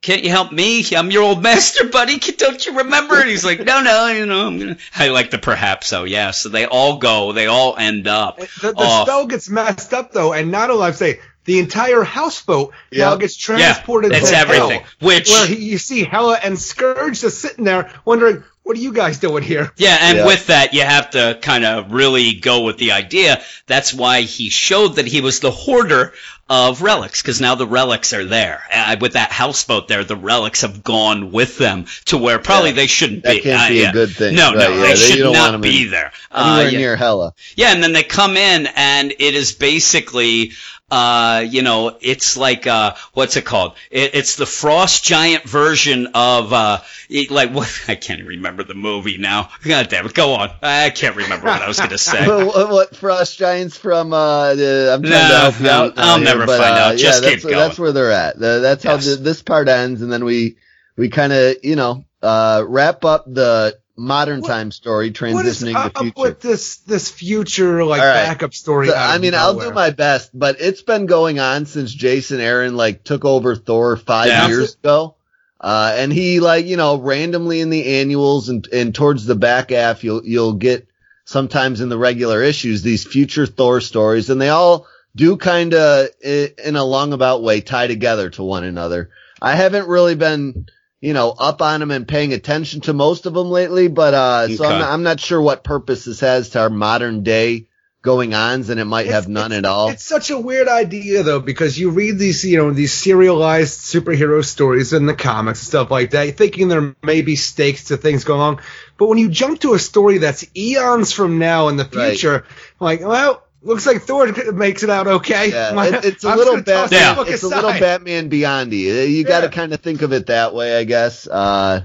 [0.00, 0.82] "Can't you help me?
[0.96, 2.18] I'm your old master, buddy.
[2.18, 5.38] Don't you remember?" And he's like, "No, no, you know, I'm gonna." I like the
[5.38, 6.04] perhaps so.
[6.04, 7.32] Yeah, so they all go.
[7.32, 8.38] They all end up.
[8.38, 12.72] The, the spell gets messed up though, and not only I'm saying the entire houseboat
[12.92, 13.16] now Yeah.
[13.18, 14.12] gets Yeah, transported.
[14.12, 14.80] that's to everything.
[14.80, 18.80] Hell, Which where he, you see Hela and Skurge just sitting there wondering, "What are
[18.80, 20.26] you guys doing here?" Yeah, and Yeah.
[20.26, 23.42] with that, you have to kind of really go with the idea.
[23.66, 26.12] That's why he showed that he was the hoarder
[26.48, 28.60] of relics, because now the relics are there.
[28.72, 32.74] Uh, with that houseboat there, the relics have gone with them to where probably Yeah.
[32.76, 33.40] they shouldn't That be.
[33.42, 34.34] can't Uh, be a good thing.
[34.34, 36.10] No, Right, no, yeah, they they- should don't want be in- there.
[36.34, 36.78] anywhere Uh, yeah.
[36.78, 37.34] near Hela.
[37.56, 40.50] Yeah, and then they come in, and it is basically,
[40.90, 43.74] uh, you know, it's like, uh, what's it called?
[43.90, 47.68] It, it's the Frost Giant version of, uh, it- like, what?
[47.88, 49.50] I can't even remember the movie now.
[49.62, 50.50] God damn it, go on.
[50.62, 52.26] I can't remember what I was going to say.
[52.46, 54.12] what, what frost giants from?
[54.12, 55.92] Uh, the, I'm trying no, to help you no, out.
[55.98, 56.96] I'll here, never but, find uh, out.
[56.96, 58.36] Just yeah, keep that's, That's where they're at.
[58.36, 59.06] Uh, that's how Yes.
[59.06, 60.56] the, this part ends, and then we
[60.96, 65.62] we kind of you know uh, wrap up the modern What- time story, What is
[65.62, 66.14] transitioning up to future.
[66.16, 68.24] with this this future like All right.
[68.26, 68.88] backup story?
[68.88, 71.92] So, out I of mean, I'll do my best, but it's been going on since
[71.92, 74.48] Jason Aaron like took over Thor five Yeah.
[74.48, 75.16] years ago.
[75.60, 79.70] Uh, and he like, you know, randomly in the annuals and, and towards the back
[79.70, 80.86] half, you'll, you'll get
[81.26, 86.08] sometimes in the regular issues, these future Thor stories and they all do kind of
[86.22, 89.10] in a long about way tie together to one another.
[89.42, 90.66] I haven't really been,
[91.00, 94.48] you know, up on them and paying attention to most of them lately, but, uh,
[94.48, 97.66] so I'm not, I'm not sure what purpose this has to our modern day
[98.02, 99.90] going ons and it might It's- have none at all.
[99.90, 104.42] It's such a weird idea though, because you read these, you know, these serialized superhero
[104.44, 108.24] stories in the comics and stuff like that, thinking there may be stakes to things
[108.24, 108.58] going on.
[108.98, 112.10] But when you jump to a story that's eons from now in the Right.
[112.12, 112.44] future,
[112.78, 115.50] like, well, looks like Thor makes it out okay.
[115.50, 117.00] Yeah, it, it's a I'm little just Batman.
[117.00, 117.14] Yeah.
[117.14, 119.10] the book It's a little Batman Beyondy.
[119.10, 119.50] You got to Yeah.
[119.52, 121.26] kind of think of it that way, I guess.
[121.26, 121.82] Uh,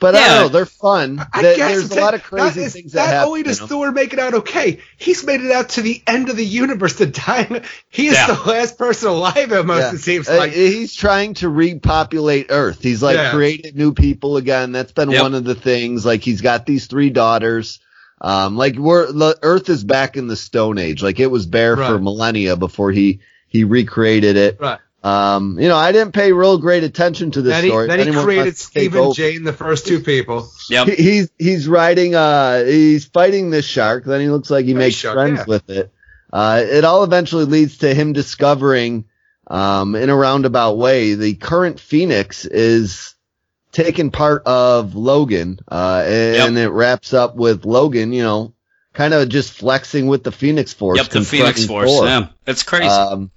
[0.00, 0.48] but I don't know.
[0.48, 1.24] They're fun.
[1.32, 3.10] I There- guess There's a lot of crazy not, things that happen.
[3.12, 3.28] not happen.
[3.28, 3.68] only does you know?
[3.68, 6.96] Thor make it out okay, he's made it out to the end of the universe
[6.96, 7.62] to die.
[7.88, 8.26] He is Yeah.
[8.34, 9.52] the last person alive.
[9.52, 9.92] Almost Yeah.
[9.94, 10.52] it seems Uh, like.
[10.54, 12.82] he's trying to repopulate Earth.
[12.82, 13.30] He's like Yeah.
[13.30, 14.72] created new people again.
[14.72, 15.22] That's been Yep.
[15.22, 16.04] one of the things.
[16.04, 17.78] Like he's got these three daughters.
[18.22, 21.02] Um, like we're the Earth is back in the Stone Age.
[21.02, 24.58] Like it was bare for millennia before he he recreated it.
[24.60, 24.78] Right.
[25.02, 27.88] Um, you know, I didn't pay real great attention to this Then he, story.
[27.88, 30.48] then he anyone created wants to take Steve and Jane, the first two people.
[30.70, 30.86] Yep.
[30.90, 34.78] He- he's he's riding uh he's fighting this shark then he looks like he Nice
[34.78, 35.44] makes shark, friends yeah.
[35.48, 35.92] with it
[36.32, 39.04] uh it all eventually leads to him discovering
[39.48, 43.16] um in a roundabout way the current phoenix is
[43.72, 48.52] taking part of logan uh and it wraps up with logan you know
[48.92, 51.90] kind of just flexing with the phoenix force Yep, the Phoenix Force.
[51.90, 52.06] Thor.
[52.06, 52.86] Yeah, it's crazy.
[52.88, 53.30] Um,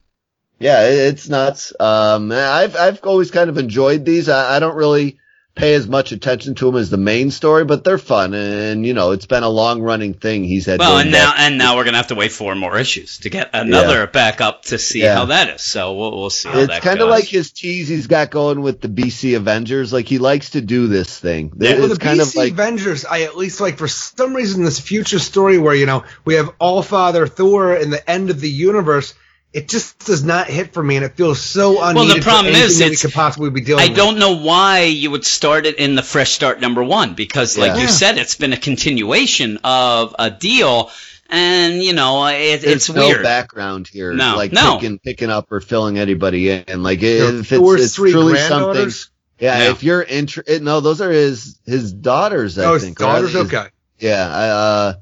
[0.59, 1.71] yeah, it- it's nuts.
[1.79, 4.27] Um, I've I've always kind of enjoyed these.
[4.29, 5.17] I, I don't really
[5.55, 8.93] pay as much attention to them as the main story, but they're fun, and you
[8.93, 10.43] know, it's been a long running thing.
[10.43, 10.79] He's had.
[10.79, 13.29] well, and now back- and now we're gonna have to wait four more issues to
[13.29, 15.15] get another back up to see Yeah.
[15.15, 15.61] how that is.
[15.61, 18.81] So we'll we'll see how it's kind of like his tease he's got going with
[18.81, 19.93] the BC Avengers.
[19.93, 21.53] Like he likes to do this thing.
[21.57, 21.79] Yeah.
[21.79, 24.79] Well, the kind BC of like Avengers, I at least like for some reason this
[24.79, 28.49] future story where you know we have All Father Thor and the end of the
[28.49, 29.13] universe.
[29.55, 32.17] It just does not hit for me, and it feels so unneeded.
[32.17, 33.83] the problem for anything is that we it's- could possibly be dealing.
[33.85, 33.95] I with.
[33.95, 37.75] don't know why you would start it in the fresh start number one because, like
[37.75, 37.83] Yeah.
[37.83, 40.91] you said, it's been a continuation of a deal,
[41.29, 43.23] and you know it, there's it's no weird.
[43.23, 44.11] background here.
[44.13, 44.75] No, like no.
[44.75, 46.83] picking picking up or filling anybody in.
[46.83, 48.91] Like if it's, Thor's it's three truly something.
[49.39, 49.71] Yeah, Yeah.
[49.71, 52.57] if you're interested, no, those are his his daughters.
[52.59, 52.97] I Oh, his think.
[52.99, 53.43] daughter's right?
[53.45, 53.67] His- okay.
[53.99, 54.93] Yeah, I, uh,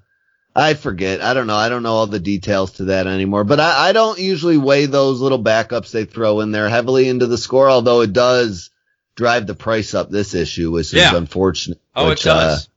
[0.56, 1.22] I forget.
[1.22, 1.56] I don't know.
[1.56, 3.44] I don't know all the details to that anymore.
[3.44, 7.26] But I, I don't usually weigh those little backups they throw in there heavily into
[7.26, 8.70] the score, although it does
[9.16, 11.82] drive the price up this issue, which is unfortunate.
[11.96, 12.70] Oh, which, it does.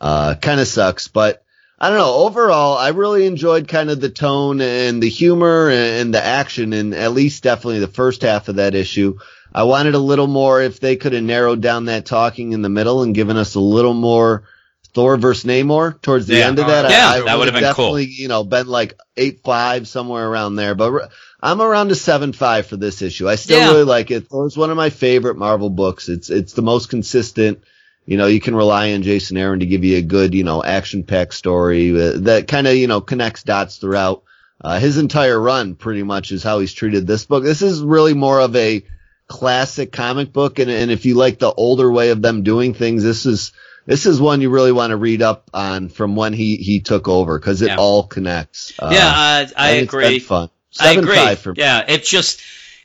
[0.00, 1.44] Uh, uh, kind of sucks, but
[1.78, 2.14] I don't know.
[2.14, 6.94] Overall, I really enjoyed kind of the tone and the humor and the action and
[6.94, 9.18] at least definitely the first half of that issue.
[9.52, 12.68] I wanted a little more if they could have narrowed down that talking in the
[12.68, 14.44] middle and given us a little more
[14.94, 16.46] Thor versus Namor towards the Yeah.
[16.46, 16.84] end of that.
[16.84, 17.94] Uh, yeah, I, I that would've been cool.
[17.94, 20.74] definitely, you know, been like eight five somewhere around there.
[20.74, 21.10] But
[21.42, 23.28] I'm around a seven five for this issue.
[23.28, 23.68] I still Yeah.
[23.70, 24.28] really like it.
[24.28, 26.08] Thor's one of my favorite Marvel books.
[26.08, 27.60] It's it's the most consistent.
[28.06, 30.62] You know, you can rely on Jason Aaron to give you a good, you know,
[30.64, 34.24] action packed story uh, that kind of, you know, connects dots throughout.
[34.62, 37.44] Uh, his entire run pretty much is how he's treated this book.
[37.44, 38.84] This is really more of a
[39.28, 40.58] classic comic book.
[40.58, 43.52] And, and if you like the older way of them doing things, this is,
[43.86, 47.08] this is one you really want to read up on from when he, he took
[47.08, 47.76] over because it Yeah.
[47.76, 48.72] all connects.
[48.78, 50.18] Uh, yeah, I, I and it's been agree.
[50.18, 50.50] fun.
[50.78, 51.16] I Seven agree.
[51.16, 51.56] five for me.
[51.58, 52.40] yeah, it's just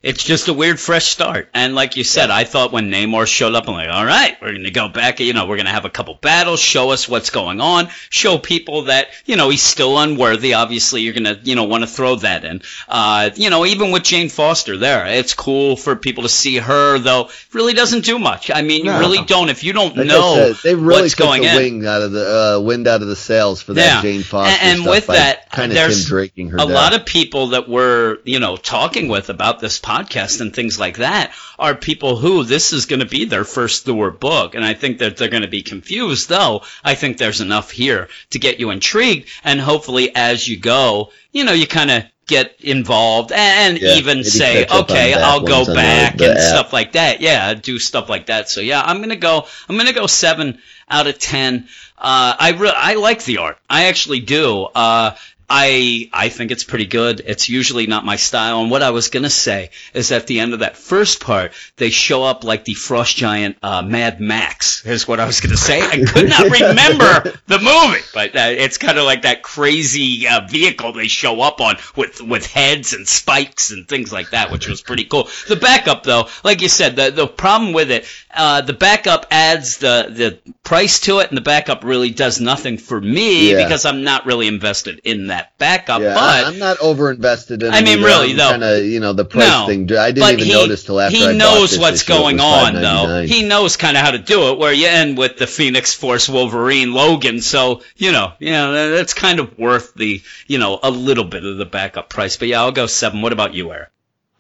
[0.05, 1.49] it's just a weird fresh start.
[1.55, 4.51] And like you said, I thought when Namor showed up, I'm like, all right, we're
[4.51, 5.19] gonna go back.
[5.19, 8.83] You know, we're gonna have a couple battles, show us what's going on, show people
[8.83, 10.53] that you know he's still unworthy.
[10.53, 12.61] Obviously, you're gonna you know want to throw that in.
[12.87, 16.99] Uh, you know, even with Jane Foster there, it's cool for people to see her,
[16.99, 17.29] though.
[17.51, 18.51] Really doesn't do much.
[18.53, 18.99] I mean, you No.
[18.99, 21.55] really don't if you don't Like know said, they really what's going the in.
[21.55, 24.01] wing out of the uh, wind out of the sails for that Yeah.
[24.03, 26.71] Jane Foster And- and with that, kind of there's Draking her a down.
[26.73, 29.94] lot of people that we're you know talking with about this podcast
[30.41, 34.11] and things like that are people who this is going to be their first Thor
[34.11, 36.29] book, and I think that they're going to be confused.
[36.29, 41.11] Though I think there's enough here to get you intrigued, and hopefully as you go,
[41.31, 45.13] you know, you kind of get involved and Yeah, even say, catch up on okay,
[45.13, 46.43] I'll go the- back the and app.
[46.43, 47.21] stuff like that.
[47.21, 48.49] Yeah, do stuff like that.
[48.49, 49.45] So yeah, I'm gonna go.
[49.69, 51.67] I'm gonna go seven out of ten.
[51.97, 53.57] Uh, I re- I like the art.
[53.69, 54.63] I actually do.
[54.63, 55.11] Uh,
[55.49, 57.21] I I think it's pretty good.
[57.25, 58.61] It's usually not my style.
[58.61, 61.89] And what I was gonna say is at the end of that first part, they
[61.91, 64.85] show up like the frost giant uh, Mad Max.
[64.85, 65.81] Is what I was gonna say.
[65.81, 70.47] I could not remember the movie, but uh, it's kind of like that crazy uh,
[70.47, 74.67] vehicle they show up on with with heads and spikes and things like that, which
[74.67, 75.29] was pretty cool.
[75.47, 79.77] The backup, though, like you said, the the problem with it, uh, the backup adds
[79.77, 83.63] the the price to it, and the backup really does nothing for me Yeah.
[83.63, 86.01] because I'm not really invested in that backup.
[86.01, 87.73] Yeah, but I, am not over invested in.
[87.73, 88.49] I mean, really, um, though.
[88.51, 89.83] kind of you know the price No, thing.
[89.95, 92.13] I didn't but even he, notice till after he I knows this what's issue.
[92.13, 93.23] Going on, though.
[93.23, 94.59] He knows kind of how to do it.
[94.59, 99.13] Where you end with the Phoenix Force Wolverine Logan, so you know, you know, that's
[99.13, 102.37] kind of worth the, you know, a little bit of the backup price.
[102.37, 103.21] But yeah, I'll go seven.
[103.21, 103.89] What about you, Eric?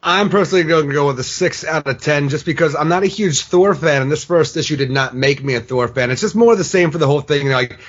[0.07, 3.01] I'm personally going to go with a six out of ten, just because I'm not
[3.01, 6.11] a huge Thor fan, and this first issue did not make me a Thor fan.
[6.11, 7.49] It's just more the same for the whole thing.
[7.49, 7.79] Like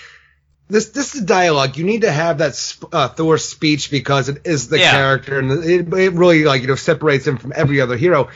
[0.68, 1.76] this, this is dialogue.
[1.76, 4.90] You need to have that sp- uh, Thor speech because it is the Yeah.
[4.90, 8.28] character, and it, it really like you know separates him from every other hero.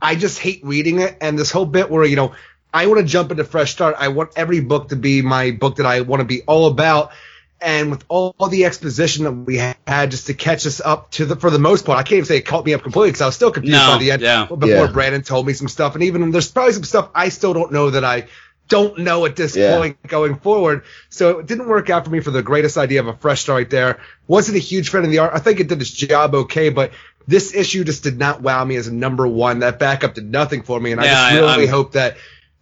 [0.00, 2.34] I just hate reading it, and this whole bit where you know
[2.72, 3.96] I want to jump into fresh start.
[3.98, 7.12] I want every book to be my book that I want to be all about.
[7.60, 11.24] And with all, all the exposition that we had just to catch us up to
[11.24, 13.22] the, for the most part, I can't even say it caught me up completely because
[13.22, 14.44] I was still confused No, by the end yeah.
[14.44, 14.86] before Yeah.
[14.92, 15.94] Brandon told me some stuff.
[15.94, 18.26] And even there's probably some stuff I still don't know that I
[18.68, 19.76] don't know at this Yeah.
[19.76, 20.82] point going forward.
[21.10, 23.56] So it didn't work out for me for the greatest idea of a fresh start
[23.58, 24.00] right there.
[24.26, 25.32] Wasn't a huge fan of the art.
[25.34, 26.92] I think it did its job okay, but
[27.26, 29.60] this issue just did not wow me as a number one.
[29.60, 30.92] That backup did nothing for me.
[30.92, 32.16] And I just I- really I'm- hope that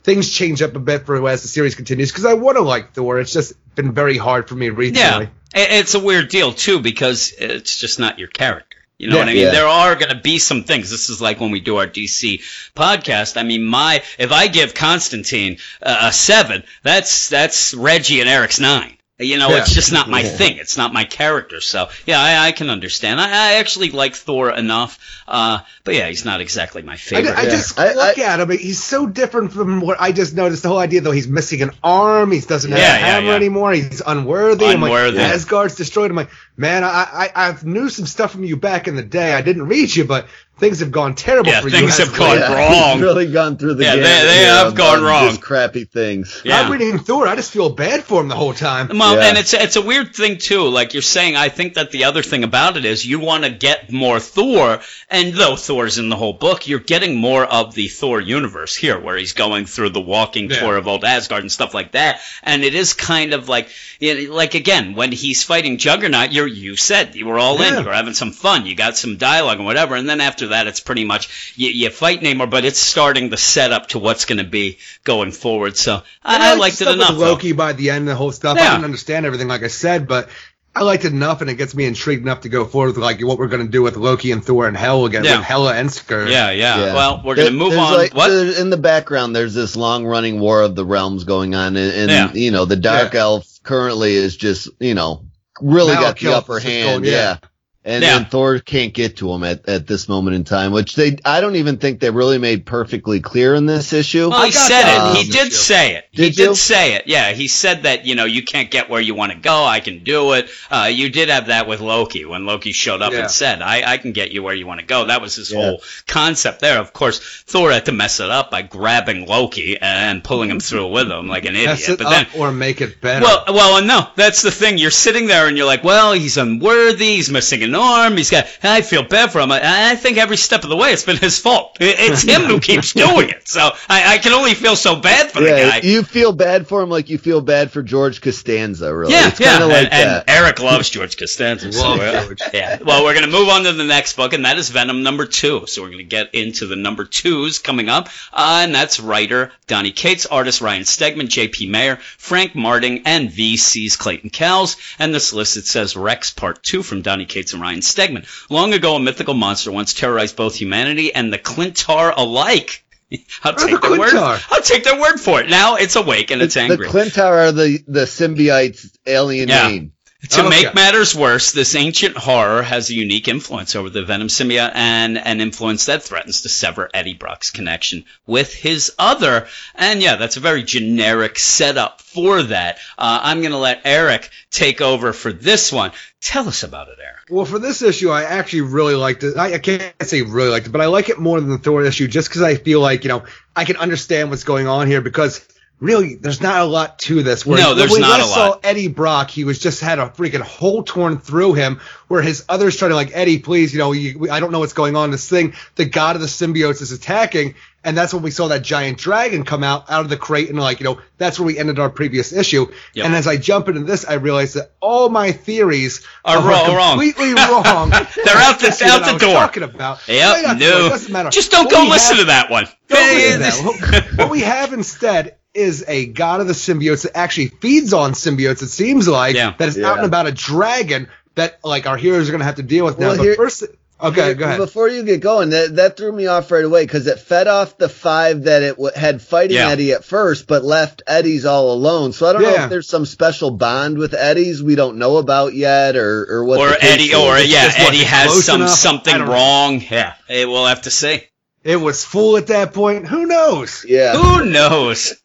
[0.04, 2.92] things change up a bit for as the series continues because I want to like
[2.92, 3.20] Thor.
[3.20, 5.28] It's just been very hard for me recently.
[5.54, 8.71] Yeah, it's a weird deal too because it's just not your character.
[9.02, 9.22] You know Yeah.
[9.22, 9.42] what I mean?
[9.42, 9.50] Yeah.
[9.50, 10.88] There are going to be some things.
[10.88, 12.40] This is like when we do our DC
[12.76, 13.36] podcast.
[13.36, 18.60] I mean, my if I give Constantine uh, a seven, that's that's Reggie and Eric's
[18.60, 18.96] nine.
[19.18, 19.58] You know, Yeah.
[19.58, 20.30] it's just not my Yeah.
[20.30, 20.56] thing.
[20.56, 21.60] It's not my character.
[21.60, 23.20] So yeah, I, I can understand.
[23.20, 27.36] I, I actually like Thor enough, uh, but yeah, he's not exactly my favorite.
[27.36, 28.50] I just I- look at him.
[28.50, 30.62] He's so different from what I just noticed.
[30.64, 32.32] The whole idea, though, he's missing an arm.
[32.32, 33.34] He doesn't have Yeah, a hammer yeah.
[33.36, 33.72] anymore.
[33.72, 34.66] He's unworthy.
[34.66, 35.18] I'm Unworthy.
[35.18, 36.10] like, Asgard's destroyed.
[36.10, 39.32] I'm like, man, I, I I knew some stuff from you back in the day.
[39.34, 40.26] I didn't read you, but
[40.58, 41.74] things have gone terrible Yeah, for you.
[41.74, 42.48] Yeah, things as have gone late.
[42.48, 42.92] wrong.
[42.92, 45.28] He's really gone through the Yeah, they- gamut they here have of- gone wrong.
[45.30, 46.40] Just crappy things.
[46.44, 46.60] Yeah.
[46.60, 47.26] I'm reading Thor.
[47.26, 48.88] I just feel bad for him the whole time.
[48.96, 49.28] Well, Yeah.
[49.28, 50.68] and it's it's a weird thing too.
[50.68, 53.50] Like you're saying, I think that the other thing about it is you want to
[53.50, 54.78] get more Thor,
[55.10, 59.00] and though Thor's in the whole book, you're getting more of the Thor universe here,
[59.00, 60.60] where he's going through the walking Yeah.
[60.60, 62.20] tour of old Asgard and stuff like that.
[62.44, 66.41] And it is kind of like, you know, like again, when he's fighting Juggernaut, you're
[66.46, 67.74] you you said you were all in.
[67.78, 68.66] You were having some fun.
[68.66, 69.94] You got some dialogue and whatever.
[69.96, 73.36] And then after that, it's pretty much you, you fight Namor, but it's starting the
[73.36, 75.76] setup to what's going to be going forward.
[75.76, 77.18] So And I, I liked it stuff with enough.
[77.18, 77.32] though.
[77.32, 78.56] Loki by the end, the whole stuff.
[78.56, 78.68] Yeah.
[78.68, 80.28] I didn't understand everything, like I said, but
[80.74, 83.20] I liked it enough, and it gets me intrigued enough to go forward with like
[83.20, 85.36] what we're going to do with Loki and Thor and Hell again, Yeah.
[85.36, 86.30] with Hela and Skur.
[86.30, 86.94] Yeah, yeah, Yeah.
[86.94, 87.92] Well, we're going to move on.
[87.92, 88.30] like- what?
[88.30, 92.10] in the background, there's this long running war of the realms going on, and, and
[92.10, 92.32] Yeah.
[92.32, 93.20] you know the dark Yeah.
[93.20, 95.24] elf currently is just you know
[95.62, 97.38] really got the upper hand, going- yeah.
[97.42, 97.48] yeah.
[97.84, 98.16] And, Yeah.
[98.18, 101.40] and Thor can't get to him at, at this moment in time, which they I
[101.40, 104.30] don't even think they really made perfectly clear in this issue.
[104.30, 105.24] Well, I he got said that it.
[105.26, 106.04] He did say it.
[106.12, 106.54] he Did did you?
[106.54, 107.04] say it.
[107.06, 109.64] Yeah, he said that you know you can't get where you want to go.
[109.64, 110.48] I can do it.
[110.70, 113.22] Uh, you did have that with Loki when Loki showed up Yeah.
[113.22, 115.50] and said, "I, I can get you where you want to go." That was his
[115.50, 115.58] Yeah.
[115.58, 116.78] whole concept there.
[116.78, 117.18] Of course,
[117.48, 121.26] Thor had to mess it up by grabbing Loki and pulling him through with him
[121.26, 121.88] like an idiot.
[121.88, 123.24] it But then or make it better.
[123.24, 124.78] well, well, no, that's the thing.
[124.78, 127.16] You're sitting there and you're like, well, he's unworthy.
[127.16, 128.16] He's missing an arm.
[128.16, 128.46] He's got.
[128.62, 129.50] I feel bad for him.
[129.52, 129.60] I,
[129.92, 131.76] I think every step of the way it's been his fault.
[131.80, 133.46] It- It's him who keeps doing it.
[133.48, 135.80] So I, I can only feel so bad for the guy.
[135.82, 139.12] you feel bad for him like you feel bad for George Costanza, really.
[139.12, 140.24] Yeah, it's yeah, kind of like and, and.
[140.28, 141.72] Eric loves George Costanza.
[141.72, 142.40] So, George.
[142.52, 142.78] yeah.
[142.82, 145.26] Well, we're going to move on to the next book, and that is Venom number
[145.26, 145.66] two.
[145.66, 149.52] So we're going to get into the number twos coming up, uh, and that's writer
[149.66, 151.68] Donny Cates, artist Ryan Stegman, J.P.
[151.68, 154.76] Mayer, Frank Martin, and VC's Clayton Cowles.
[154.98, 158.26] And this list it says Rex Part Two from Donny Cates and Ryan Stegman.
[158.50, 162.84] Long ago, a mythical monster once terrorized both humanity and the Klyntar alike.
[163.44, 164.14] I'll take the their word.
[164.50, 165.48] I'll take their word for it.
[165.48, 166.88] Now it's awake and it's the angry.
[166.88, 169.68] Klyntar are the the symbiotes alien Yeah.
[169.68, 169.92] name.
[170.30, 170.48] To Okay.
[170.64, 175.18] make matters worse, this ancient horror has a unique influence over the Venom symbiote and
[175.18, 179.48] an influence that threatens to sever Eddie Brock's connection with his other.
[179.74, 182.78] And yeah, that's a very generic setup for that.
[182.96, 185.90] Uh, I'm going to let Eric take over for this one.
[186.20, 187.16] Tell us about it, Eric.
[187.28, 189.36] Well, for this issue, I actually really liked it.
[189.36, 191.84] I, I can't say really liked it, but I like it more than the Thor
[191.84, 193.24] issue just because I feel like, you know,
[193.56, 195.44] I can understand what's going on here because
[195.82, 197.44] really there's not a lot to this.
[197.44, 198.60] Where No, there's when not I a saw lot.
[198.64, 202.76] Eddie Brock, he was just had a freaking hole torn through him where his others
[202.76, 205.10] trying to like, Eddie, please, you know, you, I don't know what's going on.
[205.10, 207.54] This thing, the god of the symbiotes is attacking.
[207.84, 210.56] And that's when we saw that giant dragon come out out of the crate, and
[210.56, 212.66] like you know, that's where we ended our previous issue.
[212.94, 213.06] Yep.
[213.06, 216.90] And as I jump into this, I realized that all my theories Are wrong- wrong.
[216.92, 217.90] completely wrong.
[217.90, 219.32] They're out the- out the door.
[219.34, 219.98] Talking about.
[220.06, 220.80] Yep, no.
[220.80, 221.30] door, doesn't matter.
[221.30, 222.66] Just don't What go listen have- to that one.
[222.86, 224.04] Don't listen to that.
[224.04, 228.12] What- what we have instead is a god of the symbiotes that actually feeds on
[228.12, 228.62] symbiotes.
[228.62, 229.54] It seems like Yeah.
[229.58, 229.90] that is Yeah.
[229.90, 232.84] out and about a dragon that like our heroes are going to have to deal
[232.84, 233.08] with now.
[233.08, 233.64] Well, here- first,
[234.00, 234.58] okay, go ahead.
[234.58, 237.76] Before you get going, that, that threw me off right away because it fed off
[237.78, 239.68] the five that it w- had fighting Yeah.
[239.70, 242.12] Eddie at first, but left Eddie's all alone.
[242.12, 245.54] So I don't know if there's some special bond with Eddie's we don't know about
[245.54, 246.60] yet, or or what.
[246.60, 248.70] Or Eddie, or yeah, Eddie has some enough.
[248.76, 249.32] Something don't know.
[249.32, 249.82] wrong.
[249.90, 251.22] Yeah, eh, we'll have to see.
[251.64, 253.06] It was full at that point.
[253.06, 253.84] Who knows?
[253.88, 254.14] yeah.
[254.16, 255.14] Who knows?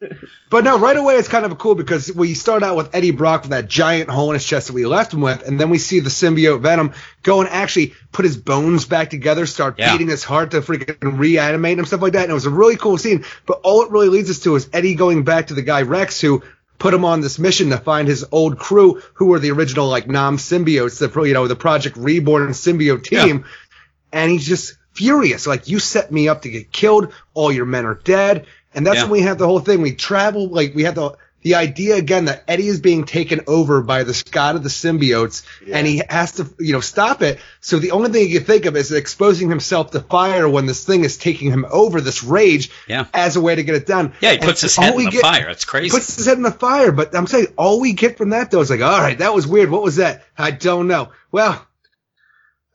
[0.50, 3.42] But no, right away it's kind of cool because we start out with Eddie Brock
[3.42, 5.76] with that giant hole in his chest that we left him with, and then we
[5.76, 9.92] see the symbiote Venom go and actually put his bones back together, start Yeah.
[9.92, 12.22] beating his heart to freaking reanimate him, stuff like that.
[12.22, 13.26] And it was a really cool scene.
[13.44, 16.18] But all it really leads us to is Eddie going back to the guy Rex
[16.18, 16.42] who
[16.78, 20.08] put him on this mission to find his old crew who were the original like
[20.08, 23.44] Nam symbiotes, the you know the Project Reborn symbiote team,
[24.14, 25.46] and he's just furious.
[25.46, 27.12] Like you set me up to get killed.
[27.34, 29.02] All your men are dead, and that's Yeah.
[29.04, 29.80] when we have the whole thing.
[29.80, 33.80] We travel like we have the the idea again that Eddie is being taken over
[33.80, 37.38] by the god of the symbiotes, and he has to you know stop it.
[37.60, 40.84] So the only thing he can think of is exposing himself to fire when this
[40.84, 42.00] thing is taking him over.
[42.00, 43.04] This rage, Yeah.
[43.14, 44.14] as a way to get it done.
[44.20, 45.48] Yeah, he And puts his head in the get- fire.
[45.48, 45.90] It's crazy.
[45.90, 48.60] Puts his head in the fire, but I'm saying all we get from that though
[48.60, 49.70] is like, all right, that was weird.
[49.70, 50.24] What was that?
[50.36, 51.10] I don't know.
[51.30, 51.64] Well,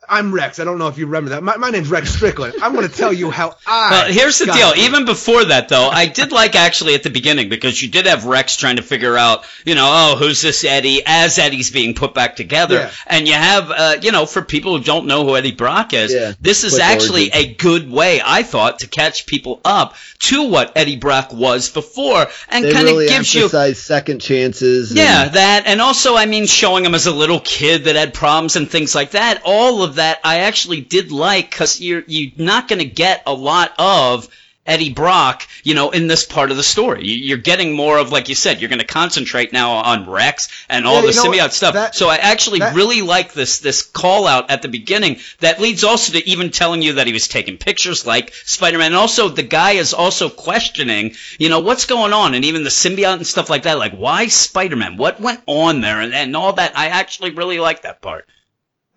[0.09, 0.59] I'm Rex.
[0.59, 1.43] I don't know if you remember that.
[1.43, 2.55] My, my name's Rex Strickland.
[2.61, 3.89] I'm going to tell you how I.
[3.91, 4.69] Well, here's the got deal.
[4.71, 4.77] it.
[4.89, 8.25] Even before that, though, I did like actually at the beginning because you did have
[8.25, 11.01] Rex trying to figure out, you know, oh, who's this Eddie?
[11.05, 12.91] As Eddie's being put back together, Yeah.
[13.07, 16.13] and you have, uh, you know, for people who don't know who Eddie Brock is,
[16.13, 16.33] Yeah.
[16.41, 17.49] this is Quick actually origin.
[17.51, 22.27] a good way, I thought, to catch people up to what Eddie Brock was before,
[22.49, 23.49] and kind of really gives you.
[23.73, 24.91] second chances.
[24.91, 28.13] and- Yeah, that, and also, I mean, showing him as a little kid that had
[28.13, 29.41] problems and things like that.
[29.43, 33.33] All of that, I actually did like because you're you're not going to get a
[33.33, 34.27] lot of
[34.65, 37.05] Eddie Brock, you know, in this part of the story.
[37.05, 40.47] You- You're getting more of, like you said, you're going to concentrate now on Rex
[40.69, 41.73] and all Yeah, the symbiote stuff.
[41.73, 45.59] That- so I actually that- really like this this call out at the beginning that
[45.59, 48.87] leads also to even telling you that he was taking pictures like Spider-Man.
[48.87, 52.69] And also the guy is also questioning, you know, what's going on and even the
[52.69, 53.77] symbiote and stuff like that.
[53.77, 54.95] Like, why Spider-Man?
[54.95, 56.77] What went on there and, and all that?
[56.77, 58.25] I actually really like that part.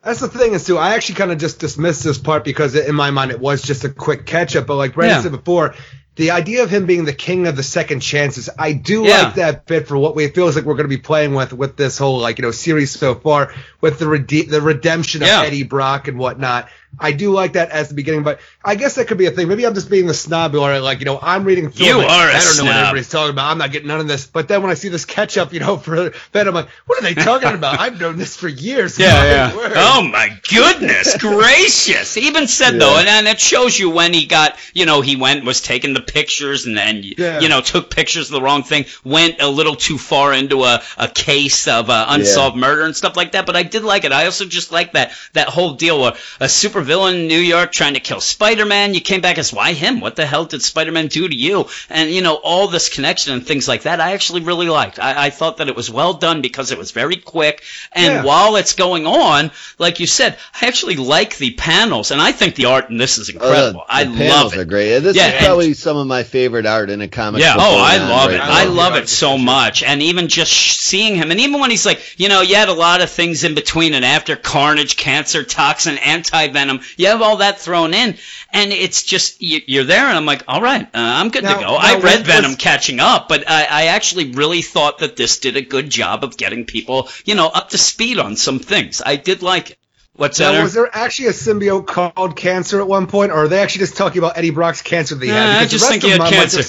[0.06, 0.78] That's the thing is too.
[0.78, 3.82] I actually kind of just dismissed this part because in my mind it was just
[3.84, 4.66] a quick catch up.
[4.68, 5.22] But like Brandon Yeah.
[5.22, 5.74] said before,
[6.14, 9.22] the idea of him being the king of the second chances, I do Yeah.
[9.24, 11.52] like that bit for what we it feels like we're going to be playing with
[11.52, 15.28] with this whole like you know series so far with the rede- the redemption of
[15.28, 15.42] Yeah.
[15.42, 16.68] Eddie Brock and whatnot.
[16.98, 19.48] I do like that as the beginning, but I guess that could be a thing.
[19.48, 22.28] Maybe I'm just being the snob or like, you know, I'm reading through You are
[22.30, 23.50] a I don't know what everybody's talking about.
[23.50, 24.26] I'm not getting none of this.
[24.26, 26.98] But then when I see this catch up, you know, for Ben, I'm like, what
[26.98, 27.78] are they talking about?
[27.80, 28.98] I've known this for years.
[28.98, 29.72] My word.
[29.74, 32.14] Oh my goodness gracious!
[32.14, 35.16] He even said though, and, and it shows you when he got, you know, he
[35.16, 37.40] went was taking the pictures and then, Yeah.
[37.40, 40.82] you know, took pictures of the wrong thing, went a little too far into a,
[40.96, 43.44] a case of uh, unsolved murder and stuff like that.
[43.46, 44.12] But I did like it.
[44.12, 47.94] I also just like that that whole deal where a supervillain in New York trying
[47.94, 48.94] to kill Spider-Man.
[48.94, 50.00] You came back as why him?
[50.00, 51.66] What the hell did Spider-Man do to you?
[51.90, 54.00] And you know all this connection and things like that.
[54.00, 54.98] I actually really liked.
[54.98, 57.62] I, I thought that it was well done because it was very quick.
[57.92, 58.24] And Yeah.
[58.24, 62.54] while it's going on, like you said, I actually like the panels, and I think
[62.54, 63.84] the art in this is Oh, the- incredible.
[63.88, 64.58] the I panels love it.
[64.60, 64.90] Are great.
[64.90, 67.40] Yeah, This Yeah, is and- probably some of my favorite art in a comic.
[67.40, 67.54] Yeah.
[67.58, 68.38] Oh, I love right it.
[68.38, 68.50] now.
[68.50, 69.82] I love it so much.
[69.82, 72.72] And even just seeing him, and even when he's like, you know, you had a
[72.74, 76.65] lot of things in between and after Carnage, Cancer, Toxin, Anti Venom.
[76.96, 78.16] You have all that thrown in,
[78.52, 81.54] and it's just you, you're there, and I'm like, all right, uh, I'm good Now-
[81.54, 81.70] to go.
[81.72, 85.16] now I read was- Venom was- catching up, but I, I actually really thought that
[85.16, 88.58] this did a good job of getting people, you know, up to speed on some
[88.58, 89.02] things.
[89.04, 89.78] I did like it.
[90.14, 90.52] What's that?
[90.52, 93.80] Now, was there actually a symbiote called Cancer at one point, or are they actually
[93.80, 95.48] just talking about Eddie Brock's cancer that he Nah, had?
[95.48, 96.56] I Because just the think rest he of had them, I'm cancer.
[96.56, 96.66] Like,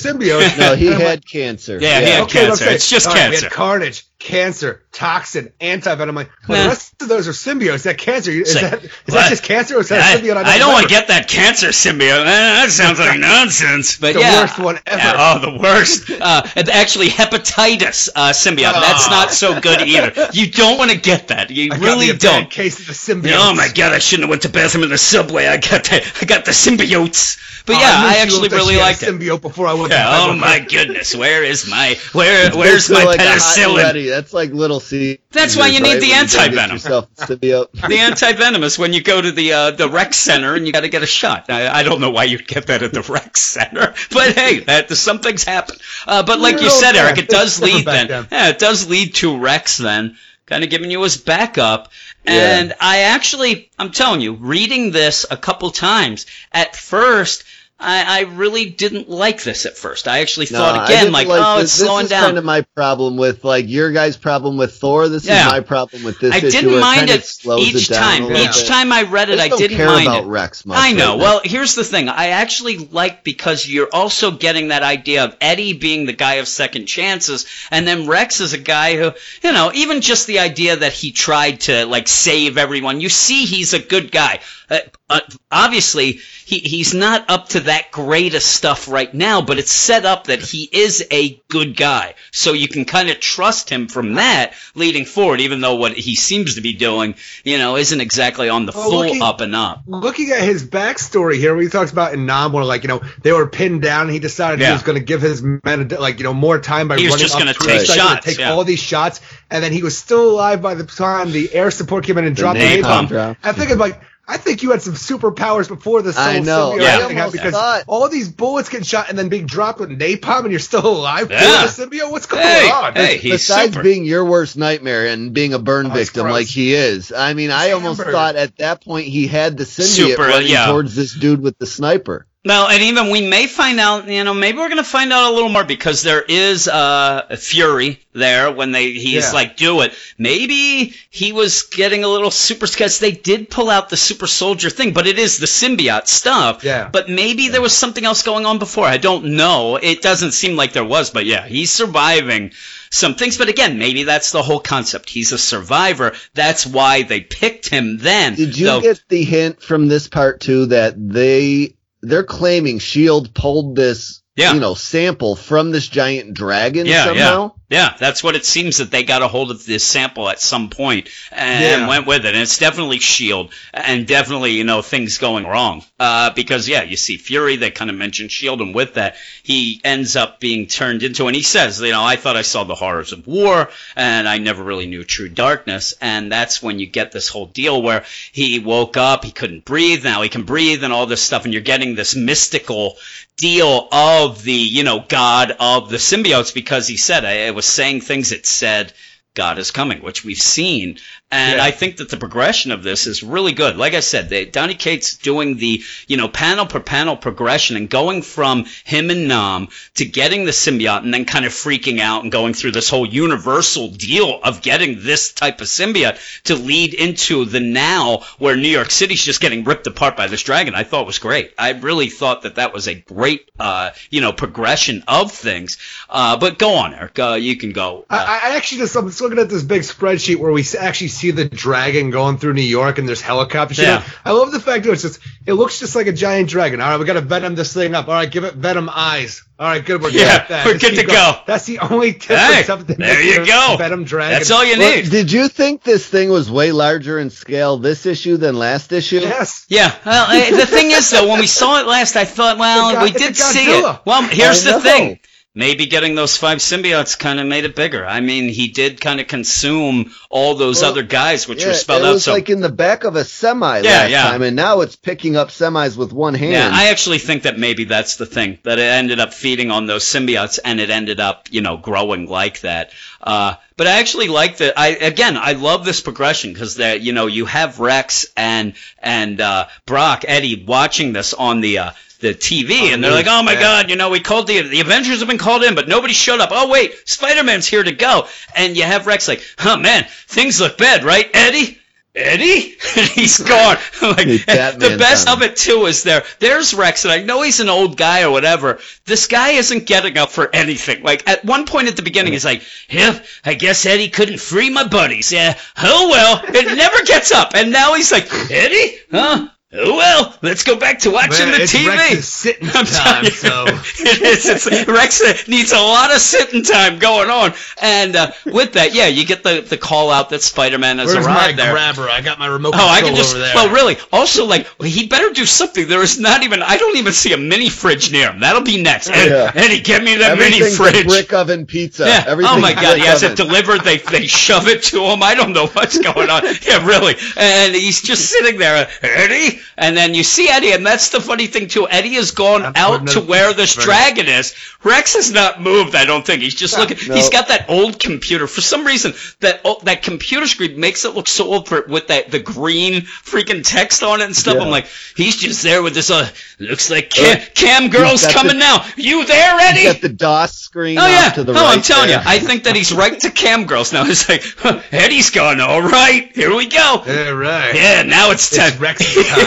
[0.57, 0.57] they're.
[0.69, 1.79] No, he had like, cancer.
[1.81, 2.63] Yeah, he had okay, cancer.
[2.65, 3.45] saying, It's just all right, we cancer.
[3.45, 6.15] had Carnage, Cancer, Toxin, Anti-Venom.
[6.15, 6.63] Like, well, Nah.
[6.63, 7.75] the rest of those are symbiotes.
[7.75, 8.31] Is that cancer?
[8.31, 10.37] Is Say, that, is that just cancer, or is that I, symbiote?
[10.43, 12.21] I don't want to get that cancer symbiote.
[12.21, 13.97] Eh, that sounds like nonsense.
[13.97, 14.99] But The yeah, worst one ever.
[15.01, 16.09] Yeah, oh, the worst.
[16.09, 16.41] Uh,
[16.73, 18.73] actually, hepatitis uh, symbiote.
[18.73, 19.11] That's Oh.
[19.11, 20.29] not so good either.
[20.33, 21.51] You don't want to get that.
[21.51, 22.49] You I got really don't.
[22.49, 23.35] Case of the symbiotes.
[23.37, 23.93] Oh my god!
[23.93, 25.45] I shouldn't have went to bathroom in the subway.
[25.45, 27.37] I got the, I got the symbiotes.
[27.67, 29.09] But Oh, yeah, knew I actually really liked it.
[29.13, 29.91] Symbiote before I went.
[29.91, 33.77] to Yeah, oh my goodness, where is my where where's my like a hot and
[33.77, 34.06] penicillin?
[34.09, 35.19] That's like little C.
[35.31, 36.75] That's why you need the When you go get anti-venom.
[36.75, 37.71] yourself a symbiote.
[37.87, 40.89] the anti-venomous when you go to the uh, the rec center and you got to
[40.89, 41.49] get a shot.
[41.49, 44.89] I, I don't know why you'd get that at the rec center, but hey, that
[44.91, 45.77] some things happen.
[46.05, 48.07] Uh, but like you No, said, Eric, it does lead then.
[48.31, 51.91] Yeah, it does lead to Rex then, kind of giving you his backup.
[52.25, 52.59] Yeah.
[52.59, 57.43] And I actually, I'm telling you, reading this a couple times at first.
[57.79, 60.07] I, I really didn't like this at first.
[60.07, 61.65] I actually No, thought I again, like, like oh, this.
[61.65, 62.23] it's slowing this is down.
[62.25, 65.09] kind of my problem with like your guys' problem with Thor.
[65.09, 65.45] This Yeah.
[65.45, 68.23] is my problem with this I didn't mind of it each it time.
[68.35, 68.67] Each bit.
[68.67, 70.27] time I read it, just I didn't care mind about it.
[70.27, 71.11] Rex much I know.
[71.11, 71.19] right.
[71.19, 72.09] Well, here's the thing.
[72.09, 76.47] I actually like because you're also getting that idea of Eddie being the guy of
[76.47, 79.11] second chances, and then Rex is a guy who,
[79.43, 83.01] you know, even just the idea that he tried to like save everyone.
[83.01, 84.39] You see, he's a good guy.
[84.69, 89.71] Uh, uh, obviously, he he's not up to that greatest stuff right now, but it's
[89.71, 93.87] set up that he is a good guy, so you can kind of trust him
[93.87, 95.39] from that leading forward.
[95.39, 97.15] Even though what he seems to be doing,
[97.45, 99.83] you know, isn't exactly on the Well, full looking- up and up.
[99.87, 103.01] looking at his backstory here, where he talks about in Nam, where like you know
[103.21, 104.67] they were pinned down, and he decided Yeah.
[104.67, 107.13] he was going to give his men like you know more time by He was
[107.13, 108.51] running just up gonna take the site, gonna shots, take yeah.
[108.51, 112.03] all these shots, and then he was still alive by the time the air support
[112.03, 113.07] came in and The dropped the napalm napalm.
[113.07, 113.37] drop.
[113.43, 114.01] I think like.
[114.29, 116.73] I think you had some superpowers before this I know.
[116.75, 117.07] symbiote Yeah.
[117.07, 119.89] thing I happened because thought- all these bullets get shot and then being dropped with
[119.89, 121.65] napalm and you're still alive Yeah.
[121.65, 122.11] the symbiote.
[122.11, 122.93] What's going Hey, on?
[122.93, 123.83] hey, he's Besides super.
[123.83, 126.33] being your worst nightmare and being a burn Oh, victim gross.
[126.33, 128.11] like he is, I mean, I almost hamburger.
[128.11, 130.65] thought at that point he had the symbiote Super, running yeah.
[130.65, 132.27] towards this dude with the sniper.
[132.47, 135.31] No, and even we may find out, you know, maybe we're going to find out
[135.31, 139.31] a little more because there is uh, a Fury there when they he's Yeah.
[139.33, 139.93] like, do it.
[140.17, 142.99] Maybe he was getting a little super sketch.
[142.99, 146.63] They did pull out the super soldier thing, but it is the symbiote stuff.
[146.63, 146.89] Yeah.
[146.91, 148.85] But maybe there was something else going on before.
[148.85, 149.75] I don't know.
[149.75, 152.51] It doesn't seem like there was, but yeah, he's surviving
[152.89, 153.37] some things.
[153.37, 155.09] But again, maybe that's the whole concept.
[155.09, 156.13] He's a survivor.
[156.33, 158.35] That's why they picked him then.
[158.35, 163.33] Did you though- get the hint from this part too that they they're claiming Shield
[163.33, 164.53] pulled this Yeah.
[164.53, 167.53] you know sample from this giant dragon Yeah, somehow?
[167.66, 170.69] Yeah, that's what it seems that they got a hold of this sample at some
[170.69, 171.87] point and Yeah.
[171.87, 172.33] went with it.
[172.33, 175.83] And it's definitely Shield and definitely, you know, things going wrong.
[175.99, 179.81] Uh, because yeah, you see Fury, they kind of mentioned Shield and with that, he
[179.83, 182.75] ends up being turned into, and he says, you know, I thought I saw the
[182.75, 185.93] horrors of war and I never really knew true darkness.
[185.99, 190.03] And that's when you get this whole deal where he woke up, he couldn't breathe,
[190.03, 191.43] now he can breathe and all this stuff.
[191.43, 192.97] And you're getting this mystical
[193.35, 198.01] deal of the, you know, God of the symbiotes because he said, I was saying
[198.01, 198.93] things that said,
[199.33, 200.99] God is coming, which we've seen.
[201.29, 201.63] And Yeah.
[201.63, 203.75] I think that the progression of this is really good.
[203.75, 207.89] Like I said, they, Donny Cates doing the, you know, panel per panel progression and
[207.89, 212.23] going from him and Nam to getting the symbiote and then kind of freaking out
[212.23, 216.93] and going through this whole universal deal of getting this type of symbiote to lead
[216.93, 220.75] into the now where New York City's just getting ripped apart by this dragon.
[220.75, 221.53] I thought was great.
[221.57, 225.77] I really thought that that was a great, uh, you know, progression of things.
[226.09, 227.19] Uh, but go on, Eric.
[227.19, 228.05] Uh, you can go.
[228.09, 231.31] I, I actually just I'm just looking at this big spreadsheet where we actually see
[231.31, 233.77] the dragon going through New York and there's helicopters.
[233.79, 233.95] You Yeah.
[233.99, 236.79] know, I love the fact that it's just it looks just like a giant dragon.
[236.81, 238.07] All right, we got to venom this thing up.
[238.07, 239.43] All right, give it venom eyes.
[239.59, 240.01] All right, good.
[240.03, 240.21] We're good.
[240.21, 240.65] Yeah, at that.
[240.67, 241.07] we're good to going.
[241.07, 241.33] go.
[241.47, 243.75] That's the only Hey, difference of the there you go.
[243.77, 244.33] venom dragon.
[244.37, 245.09] That's all you Well, need.
[245.09, 249.19] did you think this thing was way larger in scale this issue than last issue?
[249.19, 249.65] Yes.
[249.67, 249.91] Yeah.
[250.05, 252.99] Well, eh, the thing is, though, when we saw it last, I thought, well, It's
[252.99, 253.99] a we did see it.
[254.05, 254.79] Well, here's the know.
[254.79, 255.19] thing.
[255.57, 258.05] Maybe getting those five symbiotes kind of made it bigger.
[258.05, 261.73] I mean, he did kind of consume all those Well, other guys, which Yeah, were
[261.73, 262.05] spelled out.
[262.05, 262.13] it out.
[262.13, 264.21] was So, like in the back of a semi Yeah, last yeah.
[264.29, 266.51] time, and now it's picking up semis with one hand.
[266.53, 269.87] yeah, I actually think that maybe that's the thing that it ended up feeding on
[269.87, 272.91] those symbiotes, and it ended up, you know, growing like that.
[273.19, 274.77] Uh, but I actually like that.
[274.77, 279.41] I again, I love this progression because that you know you have Rex and and
[279.41, 281.79] uh, Brock Eddie watching this on the.
[281.79, 283.59] Uh, the TV, and they're like, "Oh my yeah.
[283.59, 286.39] God, you know, we called the the Avengers have been called in, but nobody showed
[286.39, 286.49] up.
[286.51, 290.59] Oh wait, Spider Man's here to go." And you have Rex like, "Oh man, things
[290.59, 291.79] look bad, right, Eddie?"
[292.17, 293.77] Eddie, and he's gone.
[294.01, 296.23] like the best of it too is there.
[296.39, 298.79] There's Rex, and I know he's an old guy or whatever.
[299.05, 301.03] This guy isn't getting up for anything.
[301.03, 304.69] Like at one point at the beginning, he's like, "Yeah, I guess Eddie couldn't free
[304.69, 305.31] my buddies.
[305.31, 310.33] Yeah, oh well." It never gets up, and now he's like, "Eddie, huh?" Oh well,
[310.41, 311.89] let's go back to watching Man, the it's TV.
[311.89, 313.65] Rex's sitting I'm telling time, you, so
[313.99, 314.45] it is.
[314.65, 319.07] It's, Rex needs a lot of sitting time going on, and uh, with that, yeah,
[319.07, 321.73] you get the the call out that Spider Man has where's my arrived there.
[321.73, 322.07] grabber?
[322.07, 323.31] I got my remote Oh, I can just.
[323.35, 323.53] over there.
[323.55, 323.97] Well, really.
[324.13, 325.85] Also, like, he better do something.
[325.85, 326.63] There is not even.
[326.63, 328.39] I don't even see a mini fridge near him.
[328.39, 329.09] That'll be next.
[329.09, 329.51] Ed, Yeah.
[329.53, 331.03] Eddie, get me that mini fridge.
[331.03, 332.05] a brick oven pizza.
[332.05, 332.23] yeah.
[332.29, 333.81] Oh my God, he has it delivered.
[333.81, 335.21] They they shove it to him.
[335.21, 336.43] I don't know what's going on.
[336.67, 337.15] Yeah, really.
[337.35, 339.56] And he's just sitting there, Eddie.
[339.77, 341.87] And then you see Eddie, and that's the funny thing too.
[341.89, 343.83] Eddie has gone I'm out to where this Right.
[343.85, 344.53] dragon is.
[344.83, 345.95] Rex has not moved.
[345.95, 347.07] I don't think he's just No, looking.
[347.09, 347.15] no.
[347.15, 348.47] He's got that old computer.
[348.47, 352.07] For some reason, that oh, that computer screen makes it look so old for, with
[352.07, 354.55] that the green freaking text on it and stuff.
[354.55, 354.61] Yeah.
[354.63, 356.09] I'm like, he's just there with this.
[356.09, 356.29] Uh,
[356.59, 358.85] looks like cam, cam girl's coming the- now.
[358.95, 359.79] You there, Eddie?
[359.81, 362.19] He's got the DOS screen Oh yeah, to the no, right I'm telling there.
[362.19, 364.03] you, I think that he's right to cam girls now.
[364.07, 365.59] It's like huh, Eddie's gone.
[365.61, 367.03] All right, here we go.
[367.05, 367.75] All right.
[367.75, 368.51] Yeah, now it's.
[368.57, 368.77] It's.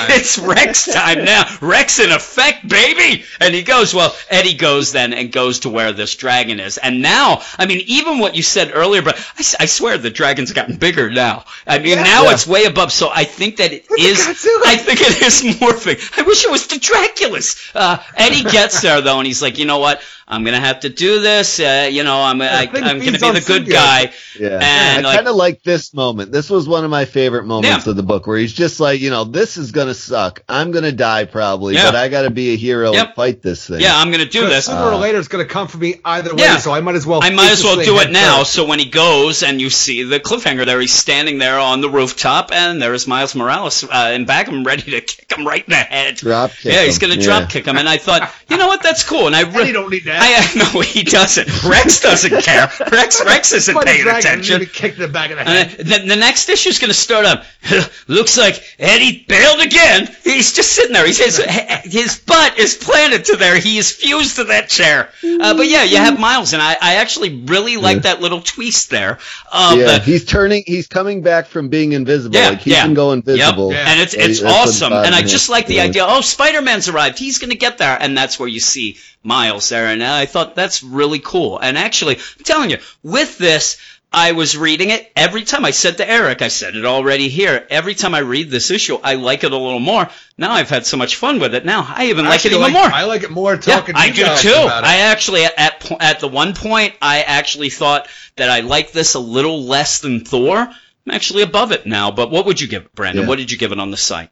[0.10, 1.44] it's Rex time now.
[1.60, 3.24] Rex in effect, baby.
[3.40, 3.94] And he goes.
[3.94, 6.78] Well, Eddie goes then and goes to where this dragon is.
[6.78, 9.16] And now, I mean, even what you said earlier, but
[9.58, 11.44] I swear the dragon's gotten bigger now.
[11.66, 12.02] I mean, Yeah.
[12.04, 12.32] now Yeah.
[12.34, 12.92] it's way above.
[12.92, 14.26] So I think that it It's is.
[14.26, 14.66] Godzilla.
[14.66, 16.18] I think it is morphing.
[16.18, 17.56] I wish it was the Dracula's.
[17.74, 20.00] Uh, Eddie gets there though, and he's like, you know what?
[20.32, 21.58] I'm gonna have to do this.
[21.58, 23.70] Uh, you know, I'm I, I'm gonna be the good symbiotes.
[23.70, 24.12] guy.
[24.38, 24.60] Yeah.
[24.62, 26.30] And, I like- kind of like this moment.
[26.30, 27.90] This was one of my favorite moments Yeah.
[27.90, 30.42] of the book where he's just like, you know, this is going to suck.
[30.48, 31.86] I'm going to die probably, Yeah.
[31.86, 33.06] but I got to be a hero Yep.
[33.06, 33.80] and fight this thing.
[33.80, 34.66] Yeah, I'm gonna do this.
[34.66, 36.58] Sooner or Uh, later, it's going to come for me either way, Yeah.
[36.58, 37.20] so I might as well.
[37.24, 38.38] I might as well do it now.
[38.38, 38.52] first.
[38.52, 41.90] So when he goes and you see the cliffhanger there, he's standing there on the
[41.90, 45.64] rooftop, and there's Miles Morales uh, in back of him, ready to kick him right
[45.64, 46.16] in the head.
[46.16, 47.22] Drop kick yeah, he's gonna Yeah.
[47.24, 49.26] drop kick him, and I thought, you know what, that's cool.
[49.26, 50.19] And I And re- you don't need that.
[50.20, 51.64] I no, he doesn't.
[51.64, 52.70] Rex doesn't care.
[52.92, 54.52] Rex Rex isn't Fight paying dragon, attention.
[54.54, 55.86] you need kick the back of the And head.
[55.86, 57.44] then the, the next issue's going to start up.
[58.08, 60.08] Looks like Eddie bailed again.
[60.24, 61.06] He's just sitting there.
[61.06, 61.38] He's, his,
[61.84, 63.58] his butt is planted to there.
[63.58, 65.10] He is fused to that chair.
[65.24, 68.00] Uh, but yeah, you have Miles, and I, I actually really like Yeah.
[68.14, 69.18] that little twist there.
[69.52, 70.64] Of yeah, the, he's turning.
[70.66, 72.36] He's coming back from being invisible.
[72.36, 72.82] Yeah, like he yeah.
[72.82, 73.72] can go invisible.
[73.72, 73.86] Yep.
[73.86, 74.92] And it's That's it's what awesome.
[74.92, 75.84] And I just like the Yeah.
[75.84, 76.04] idea.
[76.06, 77.18] Oh, Spider Man's arrived.
[77.18, 79.86] He's going to get there, and that's where you see Miles there.
[79.86, 81.58] And I thought that's really cool.
[81.58, 83.76] And actually, I'm telling you, with this.
[84.12, 85.64] I was reading it every time.
[85.64, 87.64] I said to Eric, I said it already here.
[87.70, 90.08] Every time I read this issue, I like it a little more.
[90.36, 91.64] Now I've had so much fun with it.
[91.64, 92.82] Now I even like it even like, more.
[92.82, 93.94] I like it more talking.
[93.94, 94.52] Yeah, to you I do too.
[94.52, 99.20] I actually at at the one point I actually thought that I liked this a
[99.20, 100.56] little less than Thor.
[100.56, 100.74] I'm
[101.12, 102.10] actually above it now.
[102.10, 103.22] But what would you give it, Brandon?
[103.22, 103.28] Yeah.
[103.28, 104.30] What did you give it on the site?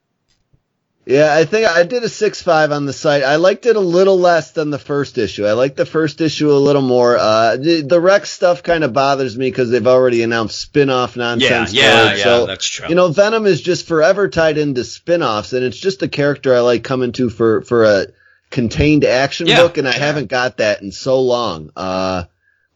[1.09, 3.23] Yeah, I think I did a six five on the site.
[3.23, 5.47] I liked it a little less than the first issue.
[5.47, 7.17] I liked the first issue a little more.
[7.17, 11.23] Uh, the, the Rex stuff kind of bothers me because they've already announced spin-off Yeah,
[11.23, 11.73] nonsense.
[11.73, 12.19] yeah, it.
[12.19, 12.25] yeah.
[12.25, 12.89] So, that's true.
[12.91, 16.61] you know, Venom is just forever tied into spin-offs, and it's just a character I
[16.61, 18.07] like coming to for for a
[18.51, 19.63] contained action Yeah.
[19.63, 21.71] book, and I haven't got that in so long.
[21.75, 22.25] Uh,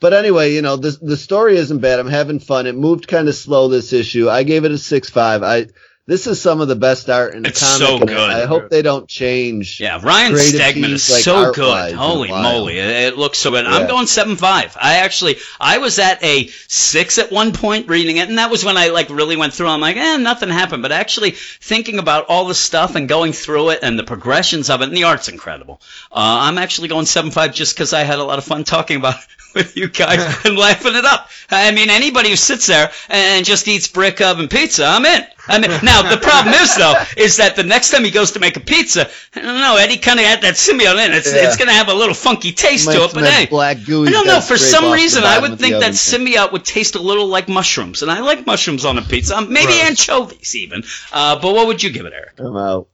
[0.00, 2.00] but anyway, you know, the the story isn't bad.
[2.00, 2.66] I'm having fun.
[2.66, 4.30] It moved kind of slow this issue.
[4.30, 5.42] I gave it a six five.
[5.42, 5.66] I
[6.06, 7.86] this is some of the best art in the It's comic.
[7.86, 8.30] so good.
[8.30, 9.78] I hope they don't change.
[9.78, 11.94] Yeah, Ryan Stegman is like, so good.
[11.94, 13.66] Holy moly, it, looks so good.
[13.66, 14.76] I'm going seven five.
[14.80, 18.64] I actually I was at a six at one point reading it, and that was
[18.64, 19.68] when I like really went through.
[19.68, 20.82] I'm like, eh, nothing happened.
[20.82, 24.82] But actually thinking about all the stuff and going through it and the progressions of
[24.82, 25.80] it, and the art's incredible.
[26.10, 28.96] Uh, I'm actually going seven five just because I had a lot of fun talking
[28.96, 29.14] about.
[29.14, 31.28] it With you guys and laughing it up.
[31.50, 35.22] I mean, anybody who sits there and just eats brick oven pizza, I'm in.
[35.48, 38.40] I mean, now the problem is though, is that the next time he goes to
[38.40, 41.12] make a pizza, I don't know, Eddie kind of had that symbiote in.
[41.12, 41.46] It's Yeah.
[41.46, 44.12] it's gonna have a little funky taste Might to it, but hey, black gooey I
[44.12, 44.40] don't know.
[44.40, 48.10] For some reason, I would think that symbiote would taste a little like mushrooms, and
[48.10, 49.40] I like mushrooms on a pizza.
[49.40, 50.08] Maybe Gross.
[50.08, 50.84] anchovies even.
[51.12, 52.38] Uh, but what would you give it, Eric?
[52.38, 52.88] I'm out.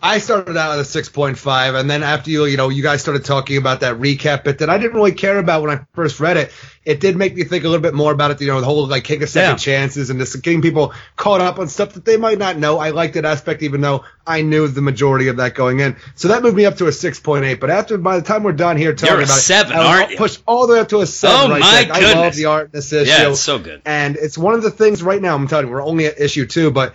[0.00, 3.24] I started out at a 6.5, and then after you, you know, you guys started
[3.24, 6.36] talking about that recap bit that I didn't really care about when I first read
[6.36, 6.52] it.
[6.84, 8.86] It did make me think a little bit more about it, you know, the whole
[8.86, 9.56] like take a second Yeah.
[9.56, 12.78] chances and just getting people caught up on stuff that they might not know.
[12.78, 15.96] I liked that aspect, even though I knew the majority of that going in.
[16.14, 17.58] So that moved me up to a 6.8.
[17.60, 19.88] But after, by the time we're done here talking You're about seven, it, I was
[19.88, 20.16] aren't you?
[20.16, 21.50] pushed all the way up to a seven.
[21.50, 21.92] Oh, right my there.
[21.92, 22.36] I love goodness.
[22.36, 23.10] the art in this issue.
[23.10, 23.82] Yeah, it's so good.
[23.84, 26.46] And it's one of the things right now, I'm telling you, we're only at issue
[26.46, 26.94] two, but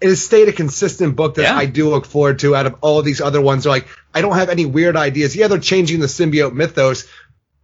[0.00, 1.56] it has stayed a consistent book that Yeah.
[1.56, 3.66] I do look forward to out of all of these other ones.
[3.66, 5.34] Like, I don't have any weird ideas.
[5.34, 7.06] Yeah, they're changing the symbiote mythos,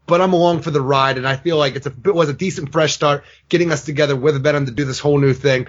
[0.06, 2.34] but I'm along for the ride, and I feel like it's a, it was a
[2.34, 5.66] decent fresh start getting us together with Venom to do this whole new thing.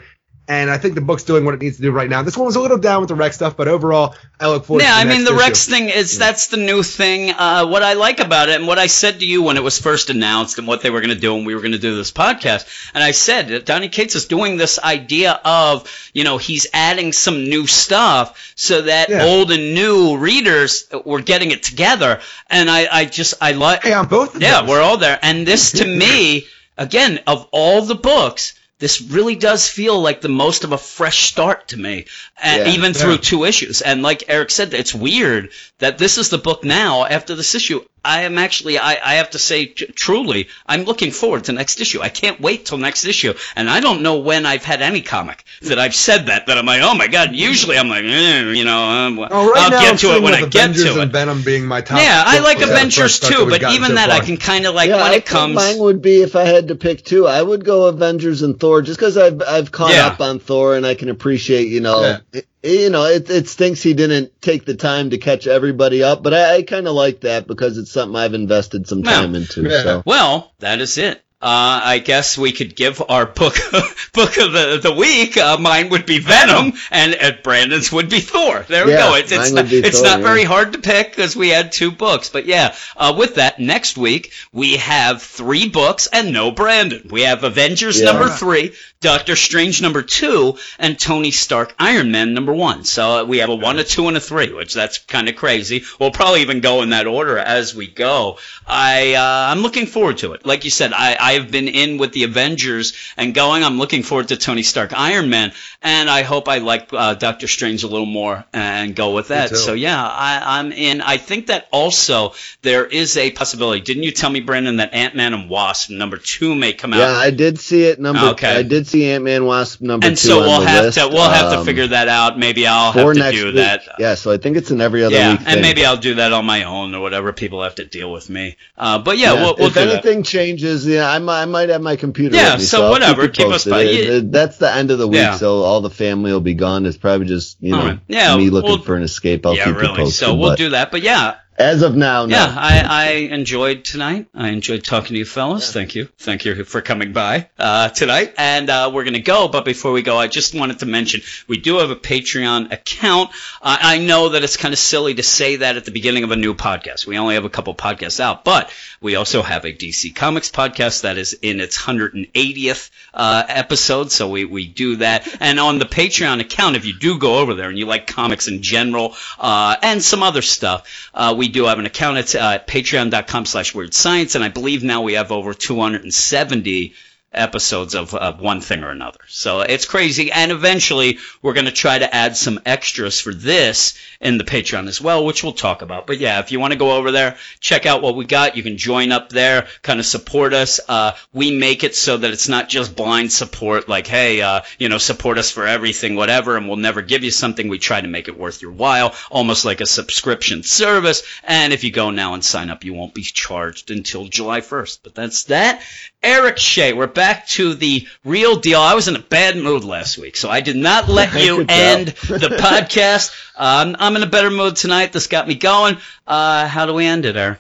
[0.48, 2.22] And I think the book's doing what it needs to do right now.
[2.22, 4.82] This one was a little down with the Rex stuff, but overall, I look forward
[4.82, 4.90] to it.
[4.90, 5.40] Yeah, I mean the issue.
[5.40, 7.32] Rex thing is that's the new thing.
[7.32, 9.80] Uh, what I like about it, and what I said to you when it was
[9.80, 11.96] first announced, and what they were going to do, and we were going to do
[11.96, 16.38] this podcast, and I said that Donny Cates is doing this idea of you know
[16.38, 19.24] he's adding some new stuff so that Yeah.
[19.26, 22.22] old and new readers were getting it together,
[22.52, 24.70] and I, I just I like Hey, on both of yeah, those.
[24.70, 25.18] we're all there.
[25.24, 26.46] And this, to me,
[26.78, 31.24] again, of all the books, this really does feel like the most of a fresh
[31.28, 32.06] start to me,
[32.42, 32.74] and Yeah.
[32.74, 33.82] even through two issues.
[33.82, 37.86] And like Eric said, it's weird that this is the book now after this issue.
[38.06, 41.82] I am actually, I, I have to say, t- truly, I'm looking forward to next
[41.82, 42.02] issue.
[42.02, 43.34] I can't wait till next issue.
[43.56, 46.66] And I don't know when I've had any comic that I've said that, that I'm
[46.66, 49.82] like, oh my god, usually I'm like, eh, you know, um, Oh, right I'll now,
[49.82, 51.14] get to it when with I get Avengers to and it.
[51.14, 52.00] Venom being my top.
[52.00, 54.22] Yeah, I like for Avengers first start that too, but even so that far.
[54.22, 55.56] I can kind of like yeah, when I it think comes.
[55.56, 57.26] mine would be if I had to pick two.
[57.28, 60.08] I would go Avengers and Thor, just because I've I've caught Yeah.
[60.08, 62.18] up on Thor and I can appreciate, you know, Yeah.
[62.34, 66.24] it, you know, it, it stinks he didn't take the time to catch everybody up,
[66.24, 69.12] but I, I kind of like that because it's something I've invested some Yeah.
[69.22, 69.64] time into.
[69.64, 69.84] Yeah.
[69.84, 71.22] So Well, that is it.
[71.46, 73.54] Uh, I guess we could give our book
[74.14, 75.38] book of the, the week.
[75.38, 78.66] Uh, mine would be Venom, and uh, Brandon's would be Thor.
[78.68, 79.16] There we Yeah, go.
[79.16, 80.26] It's, it's not, it's Thor, not yeah.
[80.26, 82.30] very hard to pick because we had two books.
[82.30, 87.08] But yeah, uh, with that, next week we have three books and no Brandon.
[87.12, 88.06] We have Avengers Yeah.
[88.12, 92.86] number three, Doctor Strange number two, and Tony Stark Iron Man number one.
[92.86, 95.36] So uh, we have a one, a two, and a three, which that's kind of
[95.36, 95.84] crazy.
[96.00, 98.40] We'll probably even go in that order as we go.
[98.66, 100.44] I uh, I'm looking forward to it.
[100.44, 103.64] Like you said, I, I I've been in with the Avengers and going.
[103.64, 107.48] I'm looking forward to Tony Stark Iron Man, and I hope I like uh, Doctor
[107.48, 109.56] Strange a little more and go with that.
[109.56, 111.02] So yeah, I, I'm in.
[111.02, 113.82] I think that also there is a possibility.
[113.82, 117.00] Didn't you tell me, Brandon, that Ant Man and Wasp number two may come out?
[117.00, 118.26] yeah, I did see it number.
[118.32, 118.56] Okay.
[118.58, 120.98] I did see Ant Man Wasp number and two so we'll have list.
[120.98, 122.38] to we'll have to Um, figure that out.
[122.40, 123.56] Maybe I'll have to do week.
[123.56, 123.82] that.
[124.00, 125.62] Yeah, so I think it's an every other yeah, week and thing.
[125.62, 127.34] maybe I'll do that on my own or whatever.
[127.34, 128.56] People have to deal with me.
[128.78, 129.94] Uh, but yeah, we'll, we'll if do that.
[130.06, 132.36] anything changes, yeah, I might, I might have my computer.
[132.36, 134.06] Yeah, with me, so so, whatever, Keep, keep us posted.
[134.14, 134.20] yeah.
[134.32, 135.36] that's the end of the week, Yeah.
[135.36, 136.86] so all the family will be gone.
[136.86, 138.00] It's probably just you know right.
[138.08, 139.46] Yeah, me looking we'll- for an escape.
[139.46, 139.96] I'll yeah, keep you really.
[139.98, 140.16] posted.
[140.28, 140.92] So we'll but- do that.
[140.92, 142.36] But yeah, As of now, no.
[142.36, 144.28] Yeah, I, I enjoyed tonight.
[144.34, 145.72] I enjoyed talking to you fellas.
[145.72, 146.10] Thank you.
[146.18, 148.34] Thank you for coming by uh, tonight.
[148.38, 149.48] And uh, we're going to go.
[149.48, 153.30] But before we go, I just wanted to mention we do have a Patreon account.
[153.62, 156.36] I know that it's kind of silly to say that at the beginning of a
[156.36, 157.08] new podcast.
[157.08, 158.44] We only have a couple podcasts out.
[158.44, 164.12] But we also have a DC Comics podcast that is in its 180th uh, episode.
[164.12, 165.26] So we, we do that.
[165.40, 168.50] And on the Patreon account, if you do go over there and you like comics
[168.50, 172.18] in general uh, and some other stuff, uh, we we do have an account.
[172.18, 176.94] At uh, patreon.com slash weird science, and I believe now we have over 270
[177.36, 179.20] episodes of, of one thing or another.
[179.28, 180.32] So it's crazy.
[180.32, 184.88] And eventually we're going to try to add some extras for this in the Patreon
[184.88, 186.08] as well, which we'll talk about.
[186.08, 188.58] But yeah, if you want to go over there, check out what we got.
[188.58, 190.80] You can join up there, kind of support us.
[190.88, 194.90] Uh, we make it so that it's not just blind support, like, hey, uh, you
[194.90, 197.68] know, support us for everything, whatever, and we'll never give you something.
[197.68, 201.24] We try to make it worth your while, almost like a subscription service.
[201.44, 205.00] And if you go now and sign up, you won't be charged until July 1st.
[205.04, 205.82] But that's that.
[206.26, 208.80] Eric Shea, we're back to the real deal.
[208.82, 212.08] I was in a bad mood last week, so I did not let you end
[212.08, 213.32] the podcast.
[213.56, 215.14] Um, I'm in a better mood tonight.
[215.14, 215.98] This got me going.
[216.26, 217.60] Uh, how do we end it, Eric?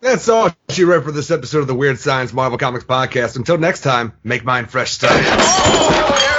[0.00, 3.36] That's all she wrote for this episode of the Weird Science Marvel Comics Podcast.
[3.36, 5.12] Until next time, make mine fresh stuff.
[5.14, 6.35] Oh,